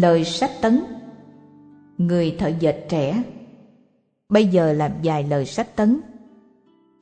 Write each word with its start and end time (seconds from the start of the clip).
Lời 0.00 0.24
sách 0.24 0.50
tấn 0.62 0.80
Người 1.98 2.36
thợ 2.38 2.50
dệt 2.60 2.86
trẻ 2.88 3.22
Bây 4.28 4.46
giờ 4.46 4.72
làm 4.72 4.92
dài 5.02 5.24
lời 5.30 5.44
sách 5.44 5.76
tấn 5.76 6.00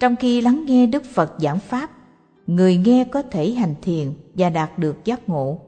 Trong 0.01 0.17
khi 0.17 0.41
lắng 0.41 0.65
nghe 0.67 0.87
Đức 0.87 1.05
Phật 1.05 1.35
giảng 1.39 1.59
Pháp 1.59 1.91
Người 2.47 2.77
nghe 2.77 3.05
có 3.05 3.23
thể 3.23 3.51
hành 3.51 3.75
thiền 3.83 4.13
và 4.35 4.51
đạt 4.51 4.79
được 4.79 5.05
giác 5.05 5.29
ngộ 5.29 5.59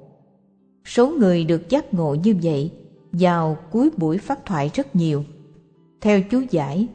Số 0.85 1.09
người 1.09 1.45
được 1.45 1.69
giác 1.69 1.95
ngộ 1.95 2.15
như 2.15 2.37
vậy 2.43 2.73
vào 3.13 3.57
cuối 3.71 3.91
buổi 3.97 4.19
phát 4.19 4.45
thoại 4.45 4.71
rất 4.75 4.97
nhiều. 4.97 5.25
Theo 6.01 6.21
chú 6.31 6.43
giải, 6.51 6.89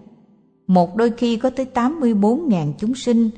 một 0.67 0.95
đôi 0.95 1.11
khi 1.11 1.37
có 1.37 1.49
tới 1.49 1.67
84.000 1.73 2.73
chúng 2.77 2.95
sinh 2.95 3.29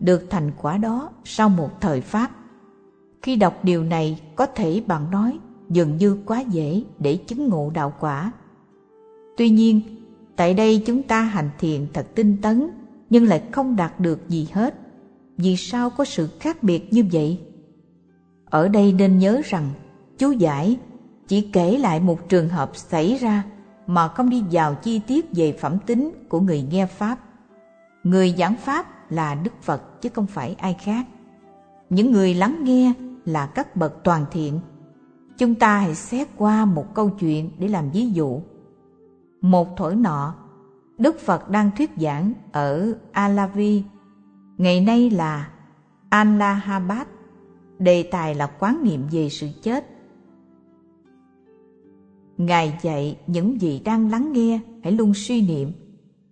được 0.00 0.26
thành 0.30 0.50
quả 0.62 0.76
đó 0.76 1.10
sau 1.24 1.48
một 1.48 1.70
thời 1.80 2.00
Pháp. 2.00 2.30
Khi 3.22 3.36
đọc 3.36 3.64
điều 3.64 3.84
này 3.84 4.20
có 4.36 4.46
thể 4.46 4.82
bạn 4.86 5.10
nói 5.10 5.38
dường 5.70 5.96
như 5.96 6.18
quá 6.26 6.40
dễ 6.40 6.82
để 6.98 7.16
chứng 7.16 7.48
ngộ 7.48 7.70
đạo 7.74 7.92
quả. 8.00 8.32
Tuy 9.36 9.50
nhiên, 9.50 9.80
tại 10.36 10.54
đây 10.54 10.82
chúng 10.86 11.02
ta 11.02 11.22
hành 11.22 11.50
thiền 11.58 11.86
thật 11.92 12.06
tinh 12.14 12.36
tấn 12.42 12.70
nhưng 13.10 13.24
lại 13.24 13.42
không 13.52 13.76
đạt 13.76 14.00
được 14.00 14.28
gì 14.28 14.48
hết. 14.52 14.74
Vì 15.36 15.56
sao 15.56 15.90
có 15.90 16.04
sự 16.04 16.28
khác 16.40 16.62
biệt 16.62 16.92
như 16.92 17.04
vậy? 17.12 17.40
Ở 18.44 18.68
đây 18.68 18.92
nên 18.92 19.18
nhớ 19.18 19.40
rằng 19.44 19.70
chú 20.18 20.30
giải 20.30 20.78
chỉ 21.28 21.40
kể 21.40 21.78
lại 21.78 22.00
một 22.00 22.28
trường 22.28 22.48
hợp 22.48 22.76
xảy 22.76 23.16
ra 23.16 23.44
mà 23.86 24.08
không 24.08 24.30
đi 24.30 24.42
vào 24.50 24.74
chi 24.74 25.00
tiết 25.06 25.26
về 25.32 25.52
phẩm 25.60 25.78
tính 25.86 26.12
của 26.28 26.40
người 26.40 26.62
nghe 26.70 26.86
Pháp. 26.86 27.18
Người 28.04 28.34
giảng 28.38 28.56
Pháp 28.56 29.12
là 29.12 29.34
Đức 29.34 29.62
Phật 29.62 30.02
chứ 30.02 30.08
không 30.14 30.26
phải 30.26 30.56
ai 30.58 30.74
khác. 30.74 31.06
Những 31.90 32.12
người 32.12 32.34
lắng 32.34 32.64
nghe 32.64 32.92
là 33.24 33.46
các 33.46 33.76
bậc 33.76 34.04
toàn 34.04 34.24
thiện. 34.32 34.60
Chúng 35.38 35.54
ta 35.54 35.78
hãy 35.78 35.94
xét 35.94 36.28
qua 36.36 36.64
một 36.64 36.94
câu 36.94 37.10
chuyện 37.10 37.50
để 37.58 37.68
làm 37.68 37.90
ví 37.90 38.10
dụ. 38.10 38.40
Một 39.40 39.76
thổi 39.76 39.96
nọ, 39.96 40.34
Đức 40.98 41.18
Phật 41.20 41.50
đang 41.50 41.70
thuyết 41.76 41.90
giảng 41.96 42.32
ở 42.52 42.92
Alavi, 43.12 43.82
ngày 44.58 44.80
nay 44.80 45.10
là 45.10 45.50
Allahabad, 46.08 47.06
đề 47.78 48.02
tài 48.02 48.34
là 48.34 48.46
quán 48.46 48.80
niệm 48.82 49.02
về 49.10 49.28
sự 49.28 49.48
chết. 49.62 49.94
Ngài 52.36 52.78
dạy 52.82 53.18
những 53.26 53.60
gì 53.60 53.80
đang 53.84 54.10
lắng 54.10 54.32
nghe 54.32 54.60
hãy 54.82 54.92
luôn 54.92 55.14
suy 55.14 55.42
niệm 55.42 55.72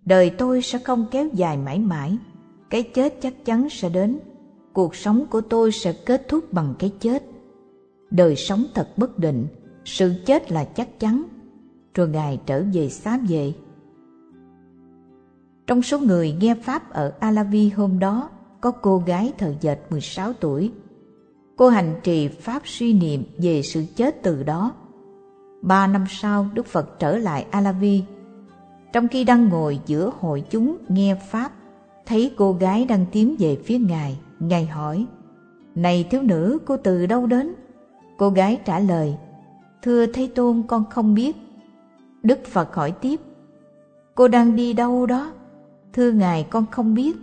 Đời 0.05 0.29
tôi 0.29 0.61
sẽ 0.61 0.79
không 0.79 1.05
kéo 1.11 1.27
dài 1.33 1.57
mãi 1.57 1.79
mãi 1.79 2.17
Cái 2.69 2.83
chết 2.83 3.15
chắc 3.21 3.45
chắn 3.45 3.69
sẽ 3.69 3.89
đến 3.89 4.19
Cuộc 4.73 4.95
sống 4.95 5.25
của 5.29 5.41
tôi 5.41 5.71
sẽ 5.71 5.93
kết 5.93 6.27
thúc 6.27 6.53
bằng 6.53 6.73
cái 6.79 6.91
chết 6.99 7.23
Đời 8.13 8.35
sống 8.35 8.65
thật 8.73 8.97
bất 8.97 9.19
định 9.19 9.47
Sự 9.85 10.13
chết 10.25 10.51
là 10.51 10.63
chắc 10.63 10.99
chắn 10.99 11.23
Rồi 11.93 12.07
Ngài 12.09 12.39
trở 12.45 12.63
về 12.73 12.89
xá 12.89 13.19
về 13.27 13.53
Trong 15.67 15.81
số 15.81 15.99
người 15.99 16.35
nghe 16.39 16.55
Pháp 16.55 16.93
ở 16.93 17.13
Alavi 17.19 17.69
hôm 17.69 17.99
đó 17.99 18.29
Có 18.61 18.71
cô 18.71 18.97
gái 18.97 19.33
thợ 19.37 19.53
dệt 19.61 19.79
16 19.89 20.33
tuổi 20.33 20.71
Cô 21.55 21.69
hành 21.69 21.99
trì 22.03 22.27
Pháp 22.27 22.61
suy 22.65 22.93
niệm 22.93 23.23
về 23.37 23.61
sự 23.61 23.85
chết 23.95 24.23
từ 24.23 24.43
đó 24.43 24.73
Ba 25.63 25.87
năm 25.87 26.05
sau, 26.09 26.49
Đức 26.53 26.65
Phật 26.65 26.99
trở 26.99 27.17
lại 27.17 27.45
Alavi. 27.51 28.03
Trong 28.93 29.07
khi 29.07 29.23
đang 29.23 29.49
ngồi 29.49 29.79
giữa 29.85 30.11
hội 30.19 30.43
chúng 30.49 30.77
nghe 30.89 31.15
Pháp, 31.15 31.51
thấy 32.05 32.33
cô 32.37 32.53
gái 32.53 32.85
đang 32.85 33.05
tiến 33.11 33.35
về 33.39 33.57
phía 33.65 33.77
Ngài. 33.77 34.17
Ngài 34.39 34.65
hỏi, 34.65 35.05
Này 35.75 36.07
thiếu 36.11 36.21
nữ, 36.21 36.57
cô 36.65 36.77
từ 36.77 37.05
đâu 37.05 37.27
đến? 37.27 37.53
Cô 38.17 38.29
gái 38.29 38.59
trả 38.65 38.79
lời, 38.79 39.17
Thưa 39.81 40.05
Thế 40.05 40.29
Tôn, 40.35 40.63
con 40.67 40.83
không 40.89 41.13
biết. 41.13 41.35
Đức 42.23 42.39
Phật 42.45 42.75
hỏi 42.75 42.91
tiếp, 42.91 43.19
Cô 44.15 44.27
đang 44.27 44.55
đi 44.55 44.73
đâu 44.73 45.05
đó? 45.05 45.33
Thưa 45.93 46.11
Ngài, 46.11 46.43
con 46.43 46.65
không 46.71 46.93
biết. 46.93 47.17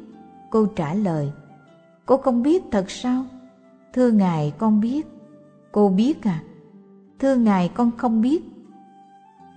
Cô 0.50 0.66
trả 0.66 0.94
lời, 0.94 1.32
Cô 2.06 2.16
không 2.16 2.42
biết 2.42 2.62
thật 2.70 2.90
sao? 2.90 3.24
Thưa 3.92 4.10
Ngài, 4.10 4.52
con 4.58 4.80
biết. 4.80 5.06
Cô 5.72 5.88
biết 5.88 6.22
à? 6.22 6.42
thưa 7.20 7.36
ngài 7.36 7.68
con 7.68 7.90
không 7.96 8.22
biết 8.22 8.42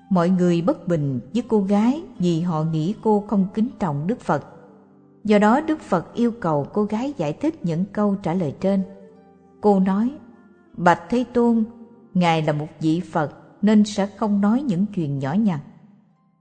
mọi 0.09 0.29
người 0.29 0.61
bất 0.61 0.87
bình 0.87 1.19
với 1.33 1.43
cô 1.47 1.61
gái 1.61 2.03
vì 2.19 2.41
họ 2.41 2.63
nghĩ 2.63 2.95
cô 3.03 3.23
không 3.27 3.47
kính 3.53 3.69
trọng 3.79 4.07
đức 4.07 4.19
phật 4.19 4.45
do 5.23 5.39
đó 5.39 5.61
đức 5.61 5.79
phật 5.79 6.13
yêu 6.13 6.31
cầu 6.31 6.67
cô 6.73 6.83
gái 6.83 7.13
giải 7.17 7.33
thích 7.33 7.65
những 7.65 7.85
câu 7.93 8.15
trả 8.23 8.33
lời 8.33 8.55
trên 8.59 8.83
cô 9.61 9.79
nói 9.79 10.11
bạch 10.77 11.01
thế 11.09 11.25
tôn 11.33 11.63
ngài 12.13 12.41
là 12.41 12.53
một 12.53 12.67
vị 12.79 12.99
phật 12.99 13.31
nên 13.61 13.83
sẽ 13.83 14.07
không 14.07 14.41
nói 14.41 14.61
những 14.61 14.85
chuyện 14.95 15.19
nhỏ 15.19 15.33
nhặt 15.33 15.59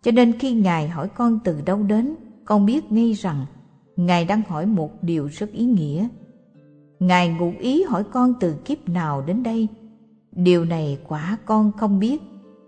cho 0.02 0.10
nên 0.10 0.38
khi 0.38 0.52
ngài 0.52 0.88
hỏi 0.88 1.08
con 1.08 1.38
từ 1.44 1.60
đâu 1.60 1.82
đến 1.82 2.14
con 2.44 2.66
biết 2.66 2.92
ngay 2.92 3.12
rằng 3.12 3.46
ngài 3.96 4.24
đang 4.24 4.42
hỏi 4.48 4.66
một 4.66 5.02
điều 5.02 5.26
rất 5.26 5.52
ý 5.52 5.64
nghĩa 5.64 6.08
ngài 7.00 7.28
ngụ 7.28 7.52
ý 7.60 7.82
hỏi 7.82 8.04
con 8.04 8.34
từ 8.40 8.54
kiếp 8.64 8.88
nào 8.88 9.22
đến 9.22 9.42
đây 9.42 9.68
Điều 10.32 10.64
này 10.64 10.98
quả 11.08 11.38
con 11.44 11.72
không 11.72 11.98
biết 11.98 12.22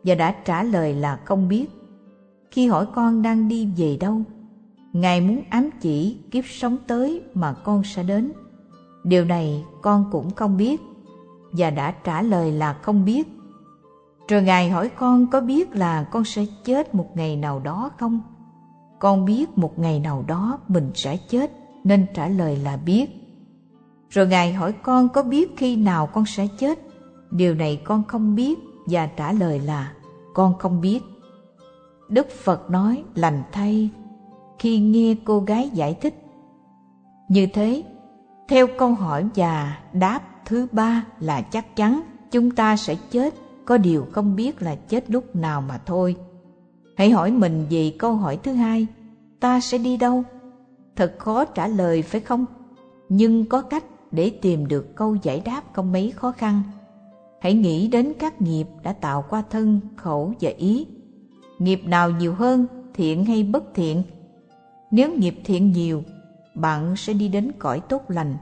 và 0.04 0.14
đã 0.14 0.34
trả 0.44 0.62
lời 0.62 0.94
là 0.94 1.16
không 1.24 1.48
biết. 1.48 1.70
Khi 2.50 2.66
hỏi 2.66 2.86
con 2.94 3.22
đang 3.22 3.48
đi 3.48 3.68
về 3.76 3.96
đâu, 4.00 4.22
Ngài 4.92 5.20
muốn 5.20 5.42
ám 5.50 5.70
chỉ 5.80 6.16
kiếp 6.30 6.44
sống 6.46 6.76
tới 6.86 7.22
mà 7.34 7.52
con 7.52 7.84
sẽ 7.84 8.02
đến. 8.02 8.32
Điều 9.04 9.24
này 9.24 9.64
con 9.82 10.04
cũng 10.12 10.30
không 10.30 10.56
biết 10.56 10.80
và 11.56 11.70
đã 11.70 11.90
trả 11.90 12.22
lời 12.22 12.52
là 12.52 12.72
không 12.72 13.04
biết. 13.04 13.28
Rồi 14.28 14.42
Ngài 14.42 14.70
hỏi 14.70 14.88
con 14.88 15.26
có 15.26 15.40
biết 15.40 15.76
là 15.76 16.04
con 16.04 16.24
sẽ 16.24 16.44
chết 16.64 16.94
một 16.94 17.10
ngày 17.14 17.36
nào 17.36 17.60
đó 17.60 17.90
không? 17.98 18.20
Con 18.98 19.24
biết 19.24 19.58
một 19.58 19.78
ngày 19.78 20.00
nào 20.00 20.24
đó 20.26 20.58
mình 20.68 20.90
sẽ 20.94 21.16
chết 21.16 21.50
nên 21.84 22.06
trả 22.14 22.28
lời 22.28 22.56
là 22.56 22.76
biết. 22.76 23.10
Rồi 24.10 24.26
Ngài 24.26 24.52
hỏi 24.52 24.72
con 24.72 25.08
có 25.08 25.22
biết 25.22 25.56
khi 25.56 25.76
nào 25.76 26.06
con 26.06 26.26
sẽ 26.26 26.46
chết? 26.58 26.78
Điều 27.30 27.54
này 27.54 27.80
con 27.84 28.02
không 28.04 28.34
biết 28.34 28.58
và 28.86 29.06
trả 29.06 29.32
lời 29.32 29.60
là 29.60 29.92
con 30.34 30.58
không 30.58 30.80
biết. 30.80 31.02
Đức 32.08 32.26
Phật 32.44 32.70
nói 32.70 33.04
lành 33.14 33.42
thay 33.52 33.90
khi 34.58 34.78
nghe 34.78 35.14
cô 35.24 35.40
gái 35.40 35.70
giải 35.74 35.94
thích. 35.94 36.14
Như 37.28 37.46
thế, 37.46 37.82
theo 38.48 38.66
câu 38.78 38.94
hỏi 38.94 39.28
và 39.34 39.78
đáp 39.92 40.20
thứ 40.46 40.66
ba 40.72 41.06
là 41.20 41.42
chắc 41.42 41.76
chắn 41.76 42.02
chúng 42.30 42.50
ta 42.50 42.76
sẽ 42.76 42.94
chết, 43.10 43.34
có 43.64 43.78
điều 43.78 44.06
không 44.12 44.36
biết 44.36 44.62
là 44.62 44.74
chết 44.74 45.10
lúc 45.10 45.36
nào 45.36 45.60
mà 45.60 45.78
thôi. 45.86 46.16
Hãy 46.96 47.10
hỏi 47.10 47.30
mình 47.30 47.66
về 47.70 47.92
câu 47.98 48.14
hỏi 48.14 48.38
thứ 48.42 48.52
hai, 48.52 48.86
ta 49.40 49.60
sẽ 49.60 49.78
đi 49.78 49.96
đâu? 49.96 50.24
Thật 50.96 51.14
khó 51.18 51.44
trả 51.44 51.66
lời 51.66 52.02
phải 52.02 52.20
không? 52.20 52.46
Nhưng 53.08 53.44
có 53.44 53.62
cách 53.62 53.84
để 54.10 54.30
tìm 54.30 54.68
được 54.68 54.96
câu 54.96 55.16
giải 55.22 55.42
đáp 55.44 55.62
không 55.72 55.92
mấy 55.92 56.10
khó 56.10 56.32
khăn. 56.32 56.62
Hãy 57.40 57.54
nghĩ 57.54 57.88
đến 57.88 58.12
các 58.18 58.42
nghiệp 58.42 58.66
đã 58.82 58.92
tạo 58.92 59.24
qua 59.30 59.42
thân, 59.50 59.80
khẩu 59.96 60.32
và 60.40 60.50
ý. 60.50 60.86
Nghiệp 61.58 61.80
nào 61.84 62.10
nhiều 62.10 62.34
hơn, 62.34 62.66
thiện 62.94 63.24
hay 63.24 63.42
bất 63.42 63.64
thiện? 63.74 64.02
Nếu 64.90 65.14
nghiệp 65.14 65.34
thiện 65.44 65.72
nhiều, 65.72 66.02
bạn 66.54 66.96
sẽ 66.96 67.12
đi 67.12 67.28
đến 67.28 67.52
cõi 67.58 67.80
tốt 67.88 68.02
lành. 68.08 68.36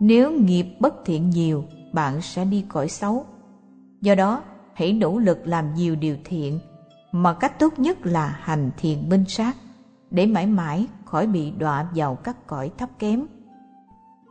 Nếu 0.00 0.32
nghiệp 0.32 0.66
bất 0.80 0.94
thiện 1.04 1.30
nhiều, 1.30 1.64
bạn 1.92 2.22
sẽ 2.22 2.44
đi 2.44 2.64
cõi 2.68 2.88
xấu. 2.88 3.24
Do 4.00 4.14
đó, 4.14 4.42
hãy 4.74 4.92
nỗ 4.92 5.18
lực 5.18 5.46
làm 5.46 5.74
nhiều 5.74 5.96
điều 5.96 6.16
thiện, 6.24 6.58
mà 7.12 7.34
cách 7.34 7.58
tốt 7.58 7.78
nhất 7.78 8.06
là 8.06 8.38
hành 8.40 8.70
thiền 8.76 9.08
minh 9.08 9.24
sát, 9.28 9.56
để 10.10 10.26
mãi 10.26 10.46
mãi 10.46 10.86
khỏi 11.04 11.26
bị 11.26 11.50
đọa 11.50 11.88
vào 11.94 12.14
các 12.14 12.46
cõi 12.46 12.70
thấp 12.78 12.90
kém. 12.98 13.26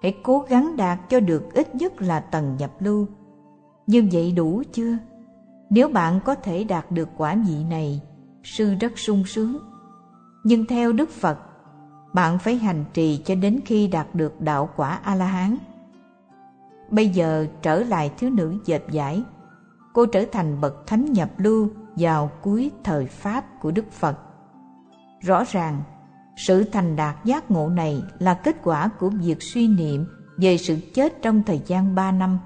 Hãy 0.01 0.15
cố 0.23 0.45
gắng 0.49 0.77
đạt 0.77 0.99
cho 1.09 1.19
được 1.19 1.53
ít 1.53 1.75
nhất 1.75 2.01
là 2.01 2.19
tầng 2.19 2.55
nhập 2.59 2.71
lưu, 2.79 3.07
như 3.87 4.09
vậy 4.11 4.31
đủ 4.31 4.63
chưa? 4.71 4.97
Nếu 5.69 5.87
bạn 5.87 6.19
có 6.25 6.35
thể 6.35 6.63
đạt 6.63 6.91
được 6.91 7.09
quả 7.17 7.35
vị 7.47 7.63
này, 7.69 8.01
sư 8.43 8.75
rất 8.79 8.99
sung 8.99 9.23
sướng. 9.25 9.57
Nhưng 10.43 10.65
theo 10.65 10.93
Đức 10.93 11.09
Phật, 11.09 11.39
bạn 12.13 12.39
phải 12.39 12.55
hành 12.55 12.85
trì 12.93 13.21
cho 13.25 13.35
đến 13.35 13.59
khi 13.65 13.87
đạt 13.87 14.07
được 14.13 14.41
đạo 14.41 14.69
quả 14.75 14.99
A-la-hán. 15.03 15.57
Bây 16.89 17.09
giờ 17.09 17.47
trở 17.61 17.83
lại 17.83 18.11
thiếu 18.17 18.29
nữ 18.29 18.57
dệt 18.65 18.83
giải, 18.91 19.23
cô 19.93 20.05
trở 20.05 20.25
thành 20.31 20.61
bậc 20.61 20.87
thánh 20.87 21.13
nhập 21.13 21.29
lưu 21.37 21.69
vào 21.95 22.31
cuối 22.41 22.71
thời 22.83 23.05
Pháp 23.05 23.59
của 23.61 23.71
Đức 23.71 23.91
Phật. 23.91 24.19
Rõ 25.19 25.43
ràng, 25.51 25.83
sự 26.35 26.63
thành 26.63 26.95
đạt 26.95 27.25
giác 27.25 27.51
ngộ 27.51 27.69
này 27.69 28.01
là 28.19 28.33
kết 28.33 28.55
quả 28.63 28.89
của 28.99 29.09
việc 29.09 29.43
suy 29.43 29.67
niệm 29.67 30.05
về 30.37 30.57
sự 30.57 30.77
chết 30.93 31.21
trong 31.21 31.43
thời 31.43 31.61
gian 31.67 31.95
ba 31.95 32.11
năm 32.11 32.39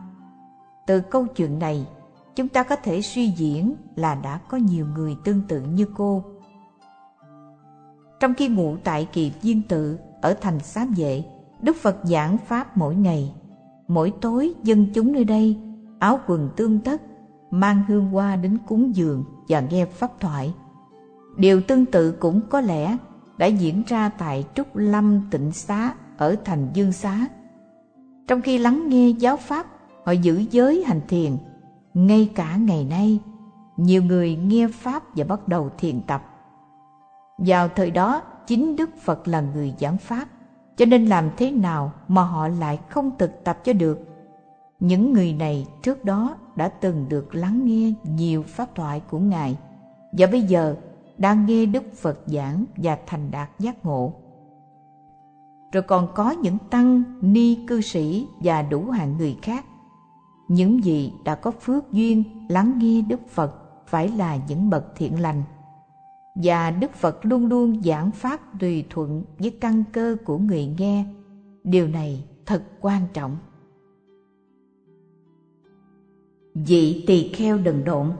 từ 0.88 1.02
câu 1.02 1.26
chuyện 1.26 1.60
này, 1.60 1.88
chúng 2.36 2.48
ta 2.48 2.64
có 2.64 2.76
thể 2.76 3.02
suy 3.02 3.28
diễn 3.28 3.76
là 3.96 4.16
đã 4.16 4.40
có 4.50 4.58
nhiều 4.58 4.88
người 4.96 5.18
tương 5.24 5.42
tự 5.48 5.62
như 5.62 5.86
cô. 5.96 6.24
Trong 8.20 8.34
khi 8.34 8.48
ngủ 8.48 8.76
tại 8.84 9.08
kỳ 9.14 9.32
viên 9.42 9.62
tự 9.62 10.00
ở 10.22 10.34
thành 10.42 10.60
xám 10.60 10.94
vệ, 10.98 11.24
Đức 11.62 11.76
Phật 11.76 11.98
giảng 12.04 12.38
Pháp 12.38 12.78
mỗi 12.78 12.96
ngày. 12.96 13.34
Mỗi 13.88 14.14
tối 14.22 14.54
dân 14.64 14.88
chúng 14.94 15.12
nơi 15.12 15.24
đây 15.24 15.58
áo 16.00 16.20
quần 16.28 16.50
tương 16.56 16.80
tất, 16.80 17.02
mang 17.52 17.84
hương 17.88 18.10
hoa 18.10 18.36
đến 18.36 18.58
cúng 18.68 18.96
dường 18.96 19.24
và 19.48 19.60
nghe 19.60 19.86
pháp 19.86 20.20
thoại. 20.20 20.54
Điều 21.38 21.62
tương 21.62 21.86
tự 21.86 22.12
cũng 22.12 22.42
có 22.50 22.62
lẽ 22.62 22.98
đã 23.38 23.46
diễn 23.46 23.84
ra 23.88 24.10
tại 24.10 24.46
Trúc 24.56 24.76
Lâm 24.76 25.22
Tịnh 25.32 25.52
Xá 25.52 25.94
ở 26.18 26.36
thành 26.46 26.68
Dương 26.74 26.92
Xá. 26.92 27.28
Trong 28.28 28.42
khi 28.42 28.58
lắng 28.58 28.90
nghe 28.90 29.10
giáo 29.10 29.38
pháp, 29.38 29.66
họ 30.06 30.12
giữ 30.12 30.44
giới 30.52 30.84
hành 30.84 31.02
thiền. 31.08 31.38
Ngay 31.94 32.32
cả 32.36 32.56
ngày 32.56 32.86
nay, 32.86 33.20
nhiều 33.78 34.04
người 34.04 34.36
nghe 34.36 34.68
pháp 34.68 35.04
và 35.16 35.26
bắt 35.26 35.48
đầu 35.48 35.70
thiền 35.78 36.02
tập. 36.02 36.37
Vào 37.38 37.70
thời 37.76 37.92
đó, 37.92 38.22
chính 38.48 38.76
Đức 38.76 38.90
Phật 38.98 39.28
là 39.28 39.42
người 39.42 39.74
giảng 39.80 39.98
pháp, 39.98 40.28
cho 40.76 40.86
nên 40.86 41.06
làm 41.06 41.30
thế 41.38 41.52
nào 41.52 41.92
mà 42.08 42.24
họ 42.24 42.48
lại 42.48 42.80
không 42.90 43.12
thực 43.18 43.44
tập 43.44 43.60
cho 43.64 43.74
được? 43.74 44.00
Những 44.80 45.14
người 45.14 45.34
này 45.34 45.68
trước 45.84 46.06
đó 46.06 46.36
đã 46.56 46.68
từng 46.68 47.06
được 47.10 47.36
lắng 47.36 47.66
nghe 47.66 47.94
nhiều 48.04 48.44
pháp 48.44 48.76
thoại 48.76 49.02
của 49.10 49.20
Ngài 49.20 49.58
và 50.12 50.28
bây 50.32 50.42
giờ 50.42 50.76
đang 51.18 51.46
nghe 51.46 51.66
Đức 51.66 51.84
Phật 51.94 52.20
giảng 52.26 52.66
và 52.76 52.98
thành 53.06 53.32
đạt 53.32 53.50
giác 53.60 53.86
ngộ. 53.86 54.14
Rồi 55.72 55.84
còn 55.84 56.08
có 56.16 56.32
những 56.32 56.58
tăng, 56.70 57.04
ni 57.22 57.66
cư 57.68 57.82
sĩ 57.82 58.28
và 58.40 58.62
đủ 58.62 58.86
hạng 58.90 59.18
người 59.18 59.38
khác. 59.42 59.66
Những 60.48 60.84
gì 60.84 61.14
đã 61.26 61.36
có 61.36 61.52
phước 61.52 61.92
duyên 61.92 62.24
lắng 62.50 62.74
nghe 62.78 63.02
Đức 63.02 63.28
Phật 63.30 63.54
phải 63.88 64.08
là 64.08 64.38
những 64.48 64.70
bậc 64.70 64.96
thiện 64.96 65.22
lành. 65.22 65.44
Và 66.44 66.72
Đức 66.72 66.94
Phật 66.94 67.26
luôn 67.26 67.48
luôn 67.48 67.82
giảng 67.84 68.12
pháp 68.12 68.60
tùy 68.60 68.86
thuận 68.90 69.24
với 69.40 69.52
căn 69.52 69.84
cơ 69.94 70.18
của 70.26 70.38
người 70.38 70.66
nghe. 70.78 71.06
Điều 71.64 71.88
này 71.88 72.24
thật 72.46 72.64
quan 72.82 73.02
trọng. 73.14 73.38
Vị 76.54 77.04
tỳ 77.08 77.34
kheo 77.34 77.58
đần 77.58 77.84
độn. 77.84 78.12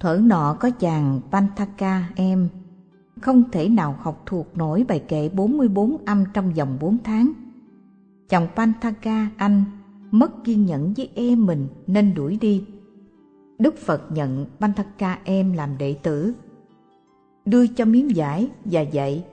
Thuở 0.00 0.18
nọ 0.22 0.56
có 0.60 0.70
chàng 0.70 1.20
Pantaka 1.30 2.08
em. 2.16 2.48
Không 3.20 3.50
thể 3.52 3.68
nào 3.68 3.96
học 4.00 4.22
thuộc 4.26 4.56
nổi 4.56 4.84
bài 4.88 5.04
kệ 5.08 5.28
44 5.28 5.96
âm 6.06 6.24
trong 6.34 6.52
vòng 6.52 6.76
4 6.80 6.98
tháng. 7.04 7.32
Chồng 8.28 8.46
Pantaka 8.56 9.30
anh 9.36 9.64
mất 10.10 10.44
kiên 10.44 10.66
nhẫn 10.66 10.94
với 10.96 11.10
em 11.14 11.46
mình 11.46 11.68
nên 11.86 12.14
đuổi 12.14 12.38
đi. 12.40 12.64
Đức 13.58 13.76
Phật 13.76 14.12
nhận 14.12 14.46
Pantaka 14.60 15.18
em 15.24 15.52
làm 15.52 15.78
đệ 15.78 15.94
tử. 16.02 16.34
Đưa 17.46 17.66
cho 17.66 17.84
miếng 17.84 18.16
giải 18.16 18.48
và 18.64 18.80
dạy 18.80 19.24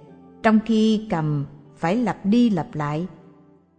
Trong 0.44 0.60
khi 0.65 1.07
cầm 1.10 1.45
phải 1.75 1.95
lặp 1.95 2.25
đi 2.25 2.50
lặp 2.50 2.75
lại. 2.75 3.07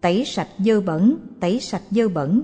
Tẩy 0.01 0.25
sạch 0.25 0.49
dơ 0.59 0.81
bẩn, 0.81 1.17
tẩy 1.41 1.61
sạch 1.61 1.83
dơ 1.91 2.09
bẩn. 2.09 2.43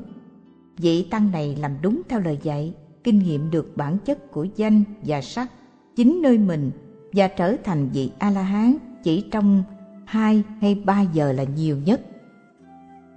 Vị 0.77 1.03
tăng 1.03 1.31
này 1.31 1.57
làm 1.61 1.73
đúng 1.83 2.03
theo 2.09 2.21
lời 2.21 2.39
dạy, 2.43 2.75
kinh 3.05 3.19
nghiệm 3.19 3.51
được 3.51 3.77
bản 3.77 3.99
chất 4.05 4.31
của 4.31 4.47
danh 4.57 4.83
và 5.03 5.21
sắc 5.21 5.51
chính 5.97 6.23
nơi 6.23 6.39
mình 6.39 6.71
và 7.13 7.29
trở 7.29 7.57
thành 7.65 7.89
vị 7.93 8.11
A-la-hán 8.19 8.77
chỉ 9.03 9.25
trong 9.31 9.63
hai 10.05 10.43
hay 10.61 10.75
ba 10.75 11.01
giờ 11.01 11.33
là 11.33 11.45
nhiều 11.45 11.77
nhất. 11.85 12.01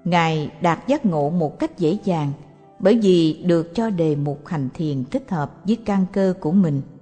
Ngài 0.03 0.51
đạt 0.61 0.87
giác 0.87 1.05
ngộ 1.05 1.29
một 1.29 1.59
cách 1.59 1.77
dễ 1.77 1.97
dàng 2.03 2.31
bởi 2.79 2.99
vì 3.03 3.43
được 3.45 3.75
cho 3.75 3.89
đề 3.89 4.15
mục 4.15 4.47
hành 4.47 4.69
thiền 4.73 5.03
thích 5.11 5.31
hợp 5.31 5.61
với 5.63 5.75
căn 5.75 6.05
cơ 6.13 6.33
của 6.39 6.51
mình– 6.51 6.81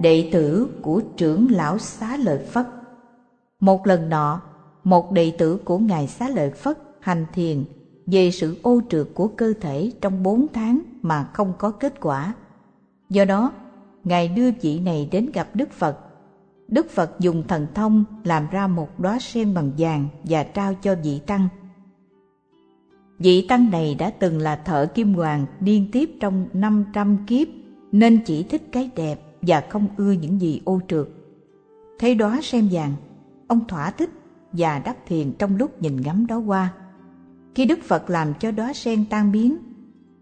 đệ 0.00 0.28
tử 0.32 0.68
của 0.82 1.02
trưởng 1.16 1.46
lão 1.50 1.78
xá 1.78 2.16
lợi 2.16 2.38
phất. 2.38 2.66
Một 3.60 3.86
lần 3.86 4.08
nọ, 4.08 4.40
một 4.84 5.12
đệ 5.12 5.32
tử 5.38 5.56
của 5.56 5.78
ngài 5.78 6.06
xá 6.06 6.28
lợi 6.28 6.50
phất 6.50 6.78
hành 7.00 7.26
thiền 7.32 7.64
về 8.06 8.30
sự 8.30 8.56
ô 8.62 8.80
trượt 8.88 9.06
của 9.14 9.28
cơ 9.28 9.52
thể 9.60 9.92
trong 10.00 10.22
bốn 10.22 10.46
tháng 10.52 10.80
mà 11.02 11.28
không 11.32 11.52
có 11.58 11.70
kết 11.70 12.00
quả. 12.00 12.34
Do 13.10 13.24
đó, 13.24 13.52
ngài 14.04 14.28
đưa 14.28 14.50
vị 14.50 14.80
này 14.80 15.08
đến 15.12 15.30
gặp 15.34 15.48
đức 15.54 15.72
phật. 15.72 15.98
Đức 16.68 16.90
phật 16.90 17.20
dùng 17.20 17.42
thần 17.48 17.66
thông 17.74 18.04
làm 18.24 18.46
ra 18.50 18.66
một 18.66 19.00
đóa 19.00 19.18
sen 19.18 19.54
bằng 19.54 19.70
vàng 19.78 20.08
và 20.24 20.44
trao 20.44 20.74
cho 20.74 20.94
vị 21.02 21.20
tăng. 21.26 21.48
Vị 23.18 23.46
tăng 23.48 23.70
này 23.70 23.94
đã 23.94 24.10
từng 24.10 24.38
là 24.38 24.56
thợ 24.56 24.86
kim 24.86 25.14
hoàng 25.14 25.46
liên 25.60 25.88
tiếp 25.92 26.10
trong 26.20 26.48
năm 26.52 26.84
trăm 26.92 27.16
kiếp, 27.26 27.48
nên 27.92 28.20
chỉ 28.24 28.42
thích 28.42 28.62
cái 28.72 28.90
đẹp 28.96 29.20
và 29.46 29.62
không 29.68 29.88
ưa 29.96 30.12
những 30.12 30.40
gì 30.40 30.60
ô 30.64 30.80
trượt. 30.88 31.06
Thấy 31.98 32.14
đóa 32.14 32.40
sen 32.42 32.68
vàng, 32.70 32.92
ông 33.48 33.66
thỏa 33.68 33.90
thích 33.90 34.10
và 34.52 34.78
đắc 34.78 34.96
thiền 35.06 35.32
trong 35.32 35.56
lúc 35.56 35.82
nhìn 35.82 36.00
ngắm 36.00 36.26
đó 36.26 36.38
qua. 36.38 36.72
Khi 37.54 37.64
Đức 37.64 37.78
Phật 37.82 38.10
làm 38.10 38.34
cho 38.40 38.50
đóa 38.50 38.72
sen 38.72 39.04
tan 39.10 39.32
biến, 39.32 39.56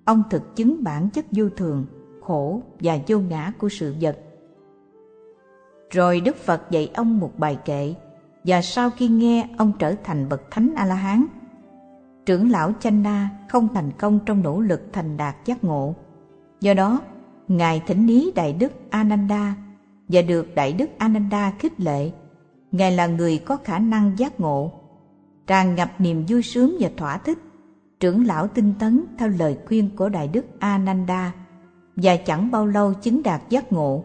ông 0.04 0.22
thực 0.30 0.56
chứng 0.56 0.84
bản 0.84 1.08
chất 1.10 1.26
vô 1.30 1.48
thường, 1.56 1.86
khổ 2.20 2.62
và 2.80 2.98
vô 3.08 3.18
ngã 3.18 3.52
của 3.58 3.68
sự 3.68 3.94
vật. 4.00 4.18
Rồi 5.90 6.20
Đức 6.20 6.36
Phật 6.36 6.70
dạy 6.70 6.90
ông 6.94 7.18
một 7.18 7.38
bài 7.38 7.58
kệ, 7.64 7.94
và 8.44 8.62
sau 8.62 8.90
khi 8.90 9.08
nghe 9.08 9.48
ông 9.56 9.72
trở 9.78 9.94
thành 10.04 10.28
bậc 10.28 10.50
thánh 10.50 10.72
A-la-hán. 10.76 11.24
Trưởng 12.26 12.50
lão 12.50 12.72
Chanh 12.80 13.02
Na 13.02 13.30
không 13.48 13.68
thành 13.74 13.90
công 13.98 14.18
trong 14.26 14.42
nỗ 14.42 14.60
lực 14.60 14.82
thành 14.92 15.16
đạt 15.16 15.36
giác 15.44 15.64
ngộ. 15.64 15.94
Do 16.60 16.74
đó, 16.74 17.00
Ngài 17.48 17.82
thỉnh 17.86 18.06
lý 18.06 18.32
Đại 18.34 18.52
Đức 18.52 18.72
Ananda 18.90 19.56
và 20.08 20.22
được 20.22 20.54
Đại 20.54 20.72
Đức 20.72 20.90
Ananda 20.98 21.52
khích 21.58 21.80
lệ. 21.80 22.10
Ngài 22.72 22.92
là 22.92 23.06
người 23.06 23.38
có 23.38 23.56
khả 23.56 23.78
năng 23.78 24.18
giác 24.18 24.40
ngộ, 24.40 24.72
tràn 25.46 25.74
ngập 25.74 25.90
niềm 25.98 26.24
vui 26.28 26.42
sướng 26.42 26.76
và 26.80 26.90
thỏa 26.96 27.18
thích. 27.18 27.38
Trưởng 28.00 28.26
lão 28.26 28.48
tinh 28.48 28.72
tấn 28.78 29.04
theo 29.18 29.28
lời 29.28 29.58
khuyên 29.66 29.90
của 29.96 30.08
Đại 30.08 30.28
Đức 30.28 30.44
Ananda 30.58 31.32
và 31.96 32.16
chẳng 32.16 32.50
bao 32.50 32.66
lâu 32.66 32.94
chứng 32.94 33.22
đạt 33.22 33.48
giác 33.48 33.72
ngộ. 33.72 34.04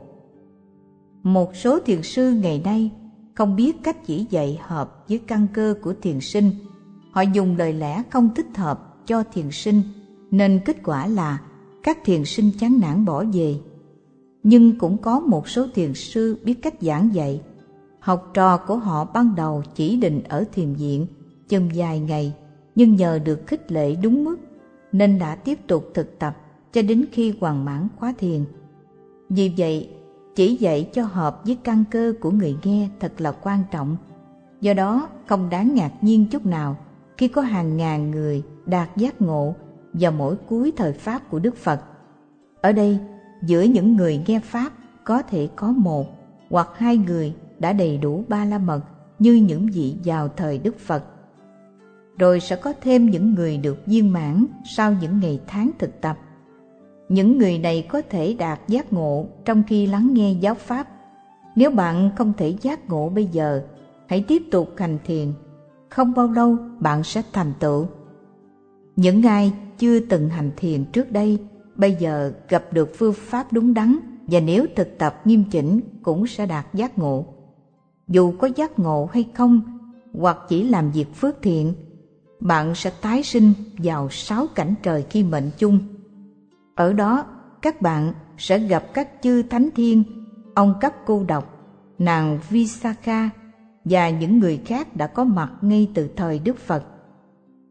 Một 1.24 1.56
số 1.56 1.80
thiền 1.80 2.04
sư 2.04 2.32
ngày 2.32 2.62
nay 2.66 2.92
không 3.36 3.56
biết 3.56 3.84
cách 3.84 4.06
chỉ 4.06 4.28
dạy 4.30 4.60
hợp 4.62 5.06
với 5.10 5.20
căn 5.28 5.48
cơ 5.54 5.76
của 5.82 5.94
thiền 6.02 6.20
sinh. 6.20 6.52
Họ 7.12 7.22
dùng 7.22 7.58
lời 7.58 7.74
lẽ 7.74 8.04
không 8.10 8.30
thích 8.36 8.58
hợp 8.58 9.06
cho 9.06 9.24
thiền 9.34 9.52
sinh 9.52 9.82
nên 10.32 10.60
kết 10.66 10.78
quả 10.84 11.08
là 11.08 11.38
các 11.88 11.98
thiền 12.04 12.26
sinh 12.26 12.52
chán 12.60 12.80
nản 12.80 13.06
bỏ 13.06 13.24
về. 13.34 13.56
Nhưng 14.44 14.80
cũng 14.80 14.98
có 14.98 15.20
một 15.20 15.50
số 15.50 15.68
thiền 15.74 15.94
sư 15.94 16.38
biết 16.44 16.62
cách 16.62 16.74
giảng 16.82 17.10
dạy. 17.14 17.42
Học 18.00 18.32
trò 18.34 18.58
của 18.58 18.78
họ 18.78 19.06
ban 19.14 19.36
đầu 19.36 19.64
chỉ 19.76 19.98
định 19.98 20.24
ở 20.30 20.44
thiền 20.54 20.74
viện 20.74 21.08
chừng 21.48 21.70
vài 21.76 22.00
ngày, 22.00 22.34
nhưng 22.76 22.96
nhờ 22.96 23.20
được 23.20 23.48
khích 23.48 23.72
lệ 23.72 23.96
đúng 23.96 24.24
mức 24.24 24.38
nên 24.92 25.20
đã 25.20 25.36
tiếp 25.36 25.60
tục 25.68 25.92
thực 25.94 26.20
tập 26.20 26.38
cho 26.74 26.82
đến 26.82 27.06
khi 27.12 27.34
hoàn 27.40 27.66
mãn 27.66 27.88
khóa 28.00 28.14
thiền. 28.18 28.46
Vì 29.30 29.54
vậy, 29.58 29.90
chỉ 30.36 30.56
dạy 30.56 30.90
cho 30.94 31.04
hợp 31.04 31.42
với 31.46 31.58
căn 31.64 31.84
cơ 31.92 32.14
của 32.22 32.32
người 32.32 32.58
nghe 32.64 32.90
thật 33.00 33.22
là 33.22 33.32
quan 33.32 33.64
trọng. 33.72 33.98
Do 34.62 34.74
đó, 34.74 35.10
không 35.28 35.50
đáng 35.50 35.76
ngạc 35.76 35.92
nhiên 36.02 36.26
chút 36.32 36.46
nào 36.46 36.78
khi 37.18 37.28
có 37.28 37.42
hàng 37.42 37.78
ngàn 37.78 38.12
người 38.12 38.44
đạt 38.66 38.98
giác 38.98 39.22
ngộ 39.22 39.56
vào 40.00 40.12
mỗi 40.12 40.36
cuối 40.36 40.74
thời 40.78 40.94
Pháp 40.94 41.22
của 41.30 41.40
Đức 41.40 41.56
Phật. 41.56 41.82
Ở 42.62 42.72
đây, 42.72 43.00
giữa 43.44 43.62
những 43.62 43.96
người 43.96 44.24
nghe 44.28 44.40
Pháp 44.40 44.72
có 45.04 45.22
thể 45.22 45.48
có 45.56 45.72
một 45.72 46.06
hoặc 46.50 46.70
hai 46.76 46.98
người 46.98 47.34
đã 47.60 47.74
đầy 47.74 47.98
đủ 47.98 48.24
ba 48.28 48.46
la 48.46 48.58
mật 48.58 48.82
như 49.20 49.34
những 49.34 49.68
vị 49.74 49.96
vào 50.06 50.28
thời 50.28 50.58
Đức 50.58 50.80
Phật. 50.80 51.04
Rồi 52.18 52.40
sẽ 52.40 52.56
có 52.56 52.74
thêm 52.82 53.10
những 53.10 53.34
người 53.34 53.58
được 53.58 53.86
viên 53.86 54.14
mãn 54.14 54.46
sau 54.66 54.94
những 55.02 55.20
ngày 55.20 55.40
tháng 55.48 55.72
thực 55.80 56.02
tập. 56.02 56.18
Những 57.10 57.38
người 57.38 57.58
này 57.58 57.88
có 57.90 58.02
thể 58.10 58.36
đạt 58.40 58.60
giác 58.68 58.94
ngộ 58.94 59.26
trong 59.46 59.64
khi 59.68 59.88
lắng 59.88 60.10
nghe 60.14 60.32
giáo 60.32 60.56
Pháp. 60.56 60.88
Nếu 61.56 61.72
bạn 61.72 62.10
không 62.16 62.34
thể 62.38 62.56
giác 62.62 62.90
ngộ 62.90 63.10
bây 63.10 63.26
giờ, 63.26 63.64
hãy 64.08 64.26
tiếp 64.28 64.44
tục 64.52 64.74
hành 64.78 64.98
thiền. 65.06 65.34
Không 65.90 66.14
bao 66.14 66.28
lâu 66.28 66.58
bạn 66.80 67.04
sẽ 67.04 67.22
thành 67.34 67.54
tựu. 67.60 67.86
Những 68.96 69.24
ai 69.24 69.54
chưa 69.78 70.00
từng 70.00 70.30
hành 70.30 70.52
thiền 70.58 70.86
trước 70.86 71.12
đây, 71.12 71.40
bây 71.76 71.96
giờ 71.96 72.34
gặp 72.50 72.64
được 72.72 72.90
phương 72.98 73.14
pháp 73.14 73.54
đúng 73.54 73.74
đắn 73.74 74.00
và 74.28 74.40
nếu 74.40 74.66
thực 74.76 74.98
tập 74.98 75.22
nghiêm 75.26 75.44
chỉnh 75.52 75.80
cũng 76.04 76.28
sẽ 76.28 76.46
đạt 76.46 76.74
giác 76.74 76.98
ngộ. 76.98 77.26
Dù 78.08 78.34
có 78.40 78.50
giác 78.56 78.80
ngộ 78.80 79.10
hay 79.14 79.28
không, 79.34 79.62
hoặc 80.14 80.38
chỉ 80.50 80.64
làm 80.64 80.92
việc 80.92 81.16
phước 81.16 81.42
thiện, 81.42 81.74
bạn 82.40 82.76
sẽ 82.76 82.92
tái 83.02 83.24
sinh 83.24 83.54
vào 83.78 84.10
sáu 84.10 84.48
cảnh 84.56 84.74
trời 84.84 85.06
khi 85.10 85.24
mệnh 85.24 85.52
chung. 85.58 85.80
Ở 86.76 86.94
đó, 86.94 87.26
các 87.62 87.82
bạn 87.82 88.14
sẽ 88.38 88.60
gặp 88.60 88.94
các 88.94 89.10
chư 89.22 89.44
thánh 89.44 89.70
thiên, 89.76 90.04
ông 90.56 90.74
cấp 90.82 90.94
cô 91.06 91.24
độc, 91.28 91.58
nàng 92.00 92.40
Visakha 92.50 93.30
và 93.86 94.10
những 94.10 94.40
người 94.40 94.62
khác 94.66 94.96
đã 94.96 95.08
có 95.08 95.24
mặt 95.24 95.52
ngay 95.62 95.92
từ 95.94 96.10
thời 96.16 96.40
Đức 96.40 96.58
Phật. 96.58 96.84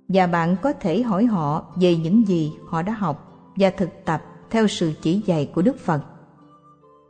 Và 0.08 0.26
bạn 0.26 0.56
có 0.62 0.72
thể 0.72 1.02
hỏi 1.02 1.24
họ 1.24 1.66
về 1.76 1.96
những 1.96 2.28
gì 2.28 2.52
họ 2.66 2.82
đã 2.82 2.92
học 2.92 3.32
và 3.56 3.70
thực 3.70 3.90
tập 4.04 4.22
theo 4.50 4.66
sự 4.66 4.92
chỉ 5.02 5.22
dạy 5.26 5.50
của 5.54 5.62
Đức 5.62 5.78
Phật. 5.78 6.00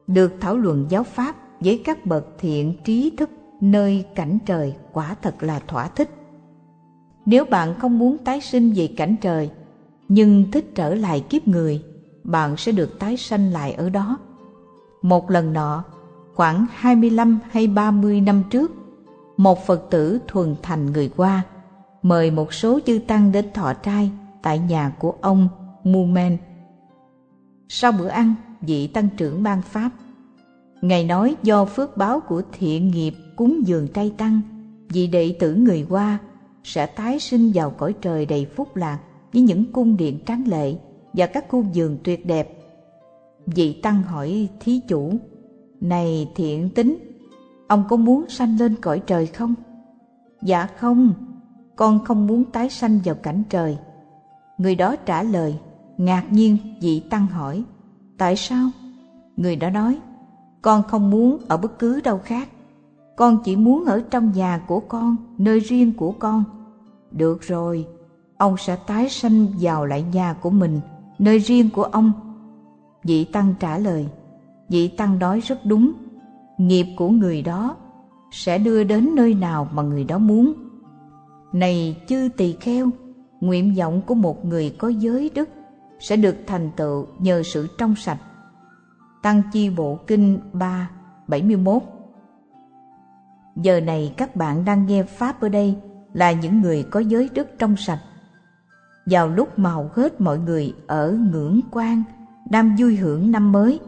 Được 0.06 0.32
thảo 0.40 0.56
luận 0.56 0.86
giáo 0.88 1.02
pháp 1.02 1.36
với 1.60 1.82
các 1.84 2.06
bậc 2.06 2.26
thiện 2.38 2.74
trí 2.84 3.12
thức 3.16 3.30
nơi 3.60 4.04
cảnh 4.14 4.38
trời 4.46 4.74
quả 4.92 5.16
thật 5.22 5.34
là 5.40 5.60
thỏa 5.66 5.88
thích. 5.88 6.10
Nếu 7.26 7.44
bạn 7.44 7.74
không 7.78 7.98
muốn 7.98 8.18
tái 8.18 8.40
sinh 8.40 8.72
về 8.72 8.88
cảnh 8.96 9.16
trời, 9.20 9.50
nhưng 10.08 10.50
thích 10.50 10.66
trở 10.74 10.94
lại 10.94 11.20
kiếp 11.20 11.48
người, 11.48 11.82
bạn 12.24 12.56
sẽ 12.56 12.72
được 12.72 12.98
tái 12.98 13.16
sanh 13.16 13.52
lại 13.52 13.72
ở 13.72 13.90
đó. 13.90 14.18
Một 15.02 15.30
lần 15.30 15.52
nọ, 15.52 15.84
khoảng 16.34 16.66
25 16.74 17.38
hay 17.50 17.66
30 17.66 18.20
năm 18.20 18.42
trước, 18.50 18.72
một 19.36 19.66
Phật 19.66 19.86
tử 19.90 20.18
thuần 20.28 20.56
thành 20.62 20.92
người 20.92 21.10
qua, 21.16 21.42
mời 22.08 22.30
một 22.30 22.54
số 22.54 22.80
chư 22.86 22.98
tăng 23.06 23.32
đến 23.32 23.52
thọ 23.54 23.72
trai 23.72 24.10
tại 24.42 24.58
nhà 24.58 24.92
của 24.98 25.14
ông 25.20 25.48
Mumen. 25.84 26.36
Sau 27.68 27.92
bữa 27.92 28.08
ăn, 28.08 28.34
vị 28.60 28.86
tăng 28.86 29.08
trưởng 29.16 29.42
ban 29.42 29.62
pháp. 29.62 29.90
Ngài 30.82 31.04
nói 31.04 31.36
do 31.42 31.64
phước 31.64 31.96
báo 31.96 32.20
của 32.20 32.42
thiện 32.52 32.90
nghiệp 32.90 33.14
cúng 33.36 33.66
dường 33.66 33.88
trai 33.88 34.12
tăng, 34.16 34.40
vị 34.88 35.06
đệ 35.06 35.36
tử 35.40 35.54
người 35.54 35.86
qua 35.88 36.18
sẽ 36.64 36.86
tái 36.86 37.18
sinh 37.18 37.52
vào 37.54 37.70
cõi 37.70 37.94
trời 38.00 38.26
đầy 38.26 38.46
phúc 38.56 38.76
lạc 38.76 38.98
với 39.32 39.42
những 39.42 39.72
cung 39.72 39.96
điện 39.96 40.18
tráng 40.26 40.48
lệ 40.48 40.74
và 41.12 41.26
các 41.26 41.44
khu 41.48 41.64
vườn 41.74 41.98
tuyệt 42.04 42.26
đẹp. 42.26 42.58
Vị 43.46 43.80
tăng 43.82 44.02
hỏi 44.02 44.48
thí 44.60 44.80
chủ, 44.88 45.12
này 45.80 46.28
thiện 46.34 46.70
tính, 46.70 46.96
ông 47.66 47.84
có 47.88 47.96
muốn 47.96 48.28
sanh 48.28 48.58
lên 48.58 48.74
cõi 48.82 49.02
trời 49.06 49.26
không? 49.26 49.54
Dạ 50.42 50.66
không, 50.66 51.12
con 51.76 52.04
không 52.04 52.26
muốn 52.26 52.44
tái 52.44 52.70
sanh 52.70 53.00
vào 53.04 53.14
cảnh 53.14 53.42
trời. 53.50 53.78
Người 54.58 54.74
đó 54.74 54.96
trả 54.96 55.22
lời, 55.22 55.58
ngạc 55.96 56.24
nhiên 56.30 56.56
vị 56.80 57.00
tăng 57.10 57.26
hỏi, 57.26 57.64
tại 58.18 58.36
sao? 58.36 58.70
Người 59.36 59.56
đó 59.56 59.70
nói, 59.70 59.98
con 60.62 60.82
không 60.82 61.10
muốn 61.10 61.38
ở 61.48 61.56
bất 61.56 61.78
cứ 61.78 62.00
đâu 62.00 62.20
khác. 62.24 62.48
Con 63.16 63.38
chỉ 63.44 63.56
muốn 63.56 63.84
ở 63.84 64.02
trong 64.10 64.32
nhà 64.32 64.60
của 64.66 64.80
con, 64.80 65.16
nơi 65.38 65.60
riêng 65.60 65.92
của 65.92 66.12
con. 66.12 66.44
Được 67.10 67.42
rồi, 67.42 67.86
ông 68.36 68.56
sẽ 68.56 68.76
tái 68.76 69.08
sanh 69.08 69.46
vào 69.60 69.86
lại 69.86 70.04
nhà 70.12 70.32
của 70.32 70.50
mình, 70.50 70.80
nơi 71.18 71.38
riêng 71.38 71.70
của 71.70 71.84
ông. 71.84 72.12
Vị 73.02 73.24
Tăng 73.24 73.54
trả 73.60 73.78
lời, 73.78 74.08
vị 74.68 74.88
Tăng 74.88 75.18
nói 75.18 75.40
rất 75.40 75.58
đúng, 75.64 75.92
nghiệp 76.58 76.86
của 76.96 77.08
người 77.08 77.42
đó 77.42 77.76
sẽ 78.30 78.58
đưa 78.58 78.84
đến 78.84 79.14
nơi 79.14 79.34
nào 79.34 79.68
mà 79.72 79.82
người 79.82 80.04
đó 80.04 80.18
muốn. 80.18 80.52
Này 81.56 81.96
chư 82.06 82.28
tỳ 82.36 82.56
kheo, 82.60 82.90
nguyện 83.40 83.74
vọng 83.78 84.02
của 84.06 84.14
một 84.14 84.44
người 84.44 84.74
có 84.78 84.88
giới 84.88 85.30
đức 85.34 85.48
sẽ 85.98 86.16
được 86.16 86.36
thành 86.46 86.70
tựu 86.76 87.06
nhờ 87.18 87.42
sự 87.42 87.68
trong 87.78 87.96
sạch. 87.96 88.18
Tăng 89.22 89.42
Chi 89.52 89.70
Bộ 89.70 89.98
Kinh 90.06 90.40
3, 90.52 90.90
71 91.28 91.82
Giờ 93.56 93.80
này 93.80 94.14
các 94.16 94.36
bạn 94.36 94.64
đang 94.64 94.86
nghe 94.86 95.02
Pháp 95.02 95.40
ở 95.40 95.48
đây 95.48 95.78
là 96.12 96.32
những 96.32 96.60
người 96.60 96.82
có 96.82 97.00
giới 97.00 97.28
đức 97.34 97.48
trong 97.58 97.76
sạch. 97.76 98.00
Vào 99.06 99.28
lúc 99.28 99.58
mà 99.58 99.70
hầu 99.70 99.90
hết 99.92 100.20
mọi 100.20 100.38
người 100.38 100.74
ở 100.86 101.18
ngưỡng 101.32 101.60
quan, 101.70 102.02
đang 102.50 102.76
vui 102.78 102.96
hưởng 102.96 103.30
năm 103.30 103.52
mới, 103.52 103.80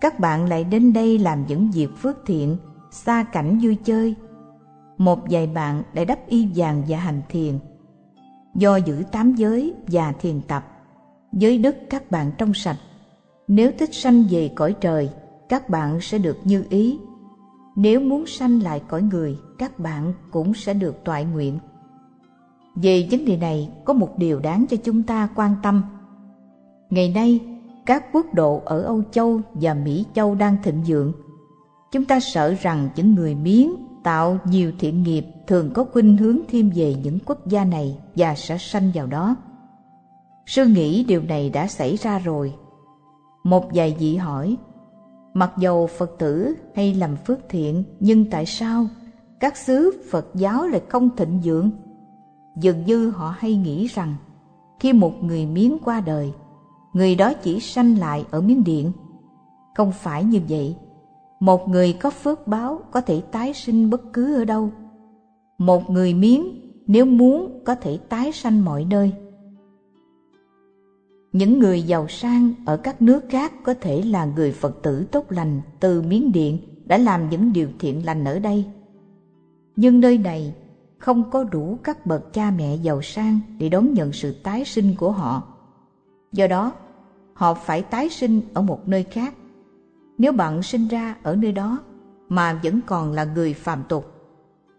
các 0.00 0.20
bạn 0.20 0.48
lại 0.48 0.64
đến 0.64 0.92
đây 0.92 1.18
làm 1.18 1.46
những 1.46 1.70
việc 1.70 1.88
phước 1.96 2.16
thiện, 2.26 2.56
xa 2.90 3.24
cảnh 3.32 3.58
vui 3.62 3.76
chơi. 3.84 4.14
Một 4.98 5.18
vài 5.30 5.46
bạn 5.46 5.82
đã 5.94 6.04
đắp 6.04 6.26
y 6.26 6.48
vàng 6.54 6.82
và 6.88 6.98
hành 6.98 7.22
thiền. 7.28 7.58
Do 8.54 8.76
giữ 8.76 9.02
tám 9.12 9.34
giới 9.34 9.74
và 9.86 10.12
thiền 10.12 10.40
tập, 10.40 10.64
giới 11.32 11.58
đức 11.58 11.76
các 11.90 12.10
bạn 12.10 12.32
trong 12.38 12.54
sạch. 12.54 12.78
Nếu 13.48 13.72
thích 13.78 13.94
sanh 13.94 14.24
về 14.30 14.50
cõi 14.54 14.74
trời, 14.80 15.10
các 15.48 15.68
bạn 15.68 16.00
sẽ 16.00 16.18
được 16.18 16.38
như 16.44 16.64
ý 16.70 16.98
nếu 17.76 18.00
muốn 18.00 18.26
sanh 18.26 18.62
lại 18.62 18.82
cõi 18.88 19.02
người, 19.02 19.38
các 19.58 19.78
bạn 19.78 20.12
cũng 20.30 20.54
sẽ 20.54 20.74
được 20.74 21.04
toại 21.04 21.24
nguyện. 21.24 21.58
Về 22.74 23.08
vấn 23.10 23.24
đề 23.24 23.36
này, 23.36 23.70
có 23.84 23.92
một 23.92 24.18
điều 24.18 24.40
đáng 24.40 24.66
cho 24.70 24.76
chúng 24.76 25.02
ta 25.02 25.28
quan 25.34 25.56
tâm. 25.62 25.82
Ngày 26.90 27.12
nay, 27.14 27.40
các 27.86 28.12
quốc 28.12 28.26
độ 28.34 28.62
ở 28.64 28.82
Âu 28.82 29.02
Châu 29.10 29.40
và 29.54 29.74
Mỹ 29.74 30.04
Châu 30.14 30.34
đang 30.34 30.56
thịnh 30.62 30.82
vượng. 30.86 31.12
Chúng 31.92 32.04
ta 32.04 32.20
sợ 32.20 32.54
rằng 32.60 32.88
những 32.96 33.14
người 33.14 33.34
miếng 33.34 33.74
tạo 34.02 34.38
nhiều 34.44 34.72
thiện 34.78 35.02
nghiệp 35.02 35.26
thường 35.46 35.70
có 35.74 35.84
khuynh 35.92 36.16
hướng 36.16 36.38
thêm 36.48 36.70
về 36.74 36.94
những 37.02 37.18
quốc 37.26 37.46
gia 37.46 37.64
này 37.64 37.98
và 38.16 38.34
sẽ 38.34 38.58
sanh 38.58 38.90
vào 38.94 39.06
đó. 39.06 39.36
Sư 40.46 40.66
nghĩ 40.66 41.04
điều 41.04 41.22
này 41.22 41.50
đã 41.50 41.66
xảy 41.66 41.96
ra 41.96 42.18
rồi. 42.18 42.54
Một 43.44 43.64
vài 43.74 43.96
vị 43.98 44.16
hỏi, 44.16 44.56
Mặc 45.34 45.52
dầu 45.58 45.86
Phật 45.86 46.10
tử 46.18 46.54
hay 46.74 46.94
làm 46.94 47.16
phước 47.16 47.38
thiện, 47.48 47.84
nhưng 48.00 48.30
tại 48.30 48.46
sao 48.46 48.86
các 49.40 49.56
xứ 49.56 50.02
Phật 50.10 50.26
giáo 50.34 50.66
lại 50.66 50.82
không 50.88 51.16
thịnh 51.16 51.40
vượng? 51.44 51.70
Dường 52.56 52.84
như 52.84 53.10
họ 53.10 53.34
hay 53.38 53.56
nghĩ 53.56 53.86
rằng 53.86 54.14
khi 54.80 54.92
một 54.92 55.12
người 55.22 55.46
miếng 55.46 55.76
qua 55.84 56.00
đời, 56.00 56.32
người 56.92 57.14
đó 57.14 57.32
chỉ 57.42 57.60
sanh 57.60 57.98
lại 57.98 58.24
ở 58.30 58.40
miếng 58.40 58.64
điện. 58.64 58.92
Không 59.74 59.92
phải 59.92 60.24
như 60.24 60.40
vậy. 60.48 60.76
Một 61.42 61.68
người 61.68 61.92
có 61.92 62.10
phước 62.10 62.46
báo 62.46 62.80
có 62.90 63.00
thể 63.00 63.22
tái 63.32 63.54
sinh 63.54 63.90
bất 63.90 64.12
cứ 64.12 64.34
ở 64.34 64.44
đâu. 64.44 64.70
Một 65.58 65.90
người 65.90 66.14
miếng 66.14 66.60
nếu 66.86 67.04
muốn 67.04 67.62
có 67.64 67.74
thể 67.74 67.98
tái 68.08 68.32
sanh 68.32 68.64
mọi 68.64 68.86
nơi. 68.90 69.12
Những 71.32 71.58
người 71.58 71.82
giàu 71.82 72.08
sang 72.08 72.54
ở 72.66 72.76
các 72.76 73.02
nước 73.02 73.20
khác 73.28 73.52
có 73.64 73.74
thể 73.80 74.02
là 74.02 74.24
người 74.24 74.52
Phật 74.52 74.82
tử 74.82 75.06
tốt 75.12 75.26
lành 75.28 75.60
từ 75.80 76.02
Miến 76.02 76.32
Điện 76.32 76.58
đã 76.84 76.98
làm 76.98 77.30
những 77.30 77.52
điều 77.52 77.68
thiện 77.78 78.06
lành 78.06 78.24
ở 78.24 78.38
đây. 78.38 78.64
Nhưng 79.76 80.00
nơi 80.00 80.18
này 80.18 80.54
không 80.98 81.30
có 81.30 81.44
đủ 81.44 81.78
các 81.84 82.06
bậc 82.06 82.32
cha 82.32 82.50
mẹ 82.50 82.76
giàu 82.76 83.02
sang 83.02 83.40
để 83.58 83.68
đón 83.68 83.94
nhận 83.94 84.12
sự 84.12 84.34
tái 84.42 84.64
sinh 84.64 84.94
của 84.98 85.10
họ. 85.10 85.42
Do 86.32 86.46
đó, 86.46 86.72
họ 87.34 87.54
phải 87.54 87.82
tái 87.82 88.08
sinh 88.08 88.40
ở 88.54 88.62
một 88.62 88.88
nơi 88.88 89.02
khác. 89.02 89.34
Nếu 90.22 90.32
bạn 90.32 90.62
sinh 90.62 90.88
ra 90.88 91.16
ở 91.22 91.36
nơi 91.36 91.52
đó 91.52 91.78
mà 92.28 92.60
vẫn 92.62 92.80
còn 92.86 93.12
là 93.12 93.24
người 93.24 93.54
phạm 93.54 93.82
tục, 93.88 94.12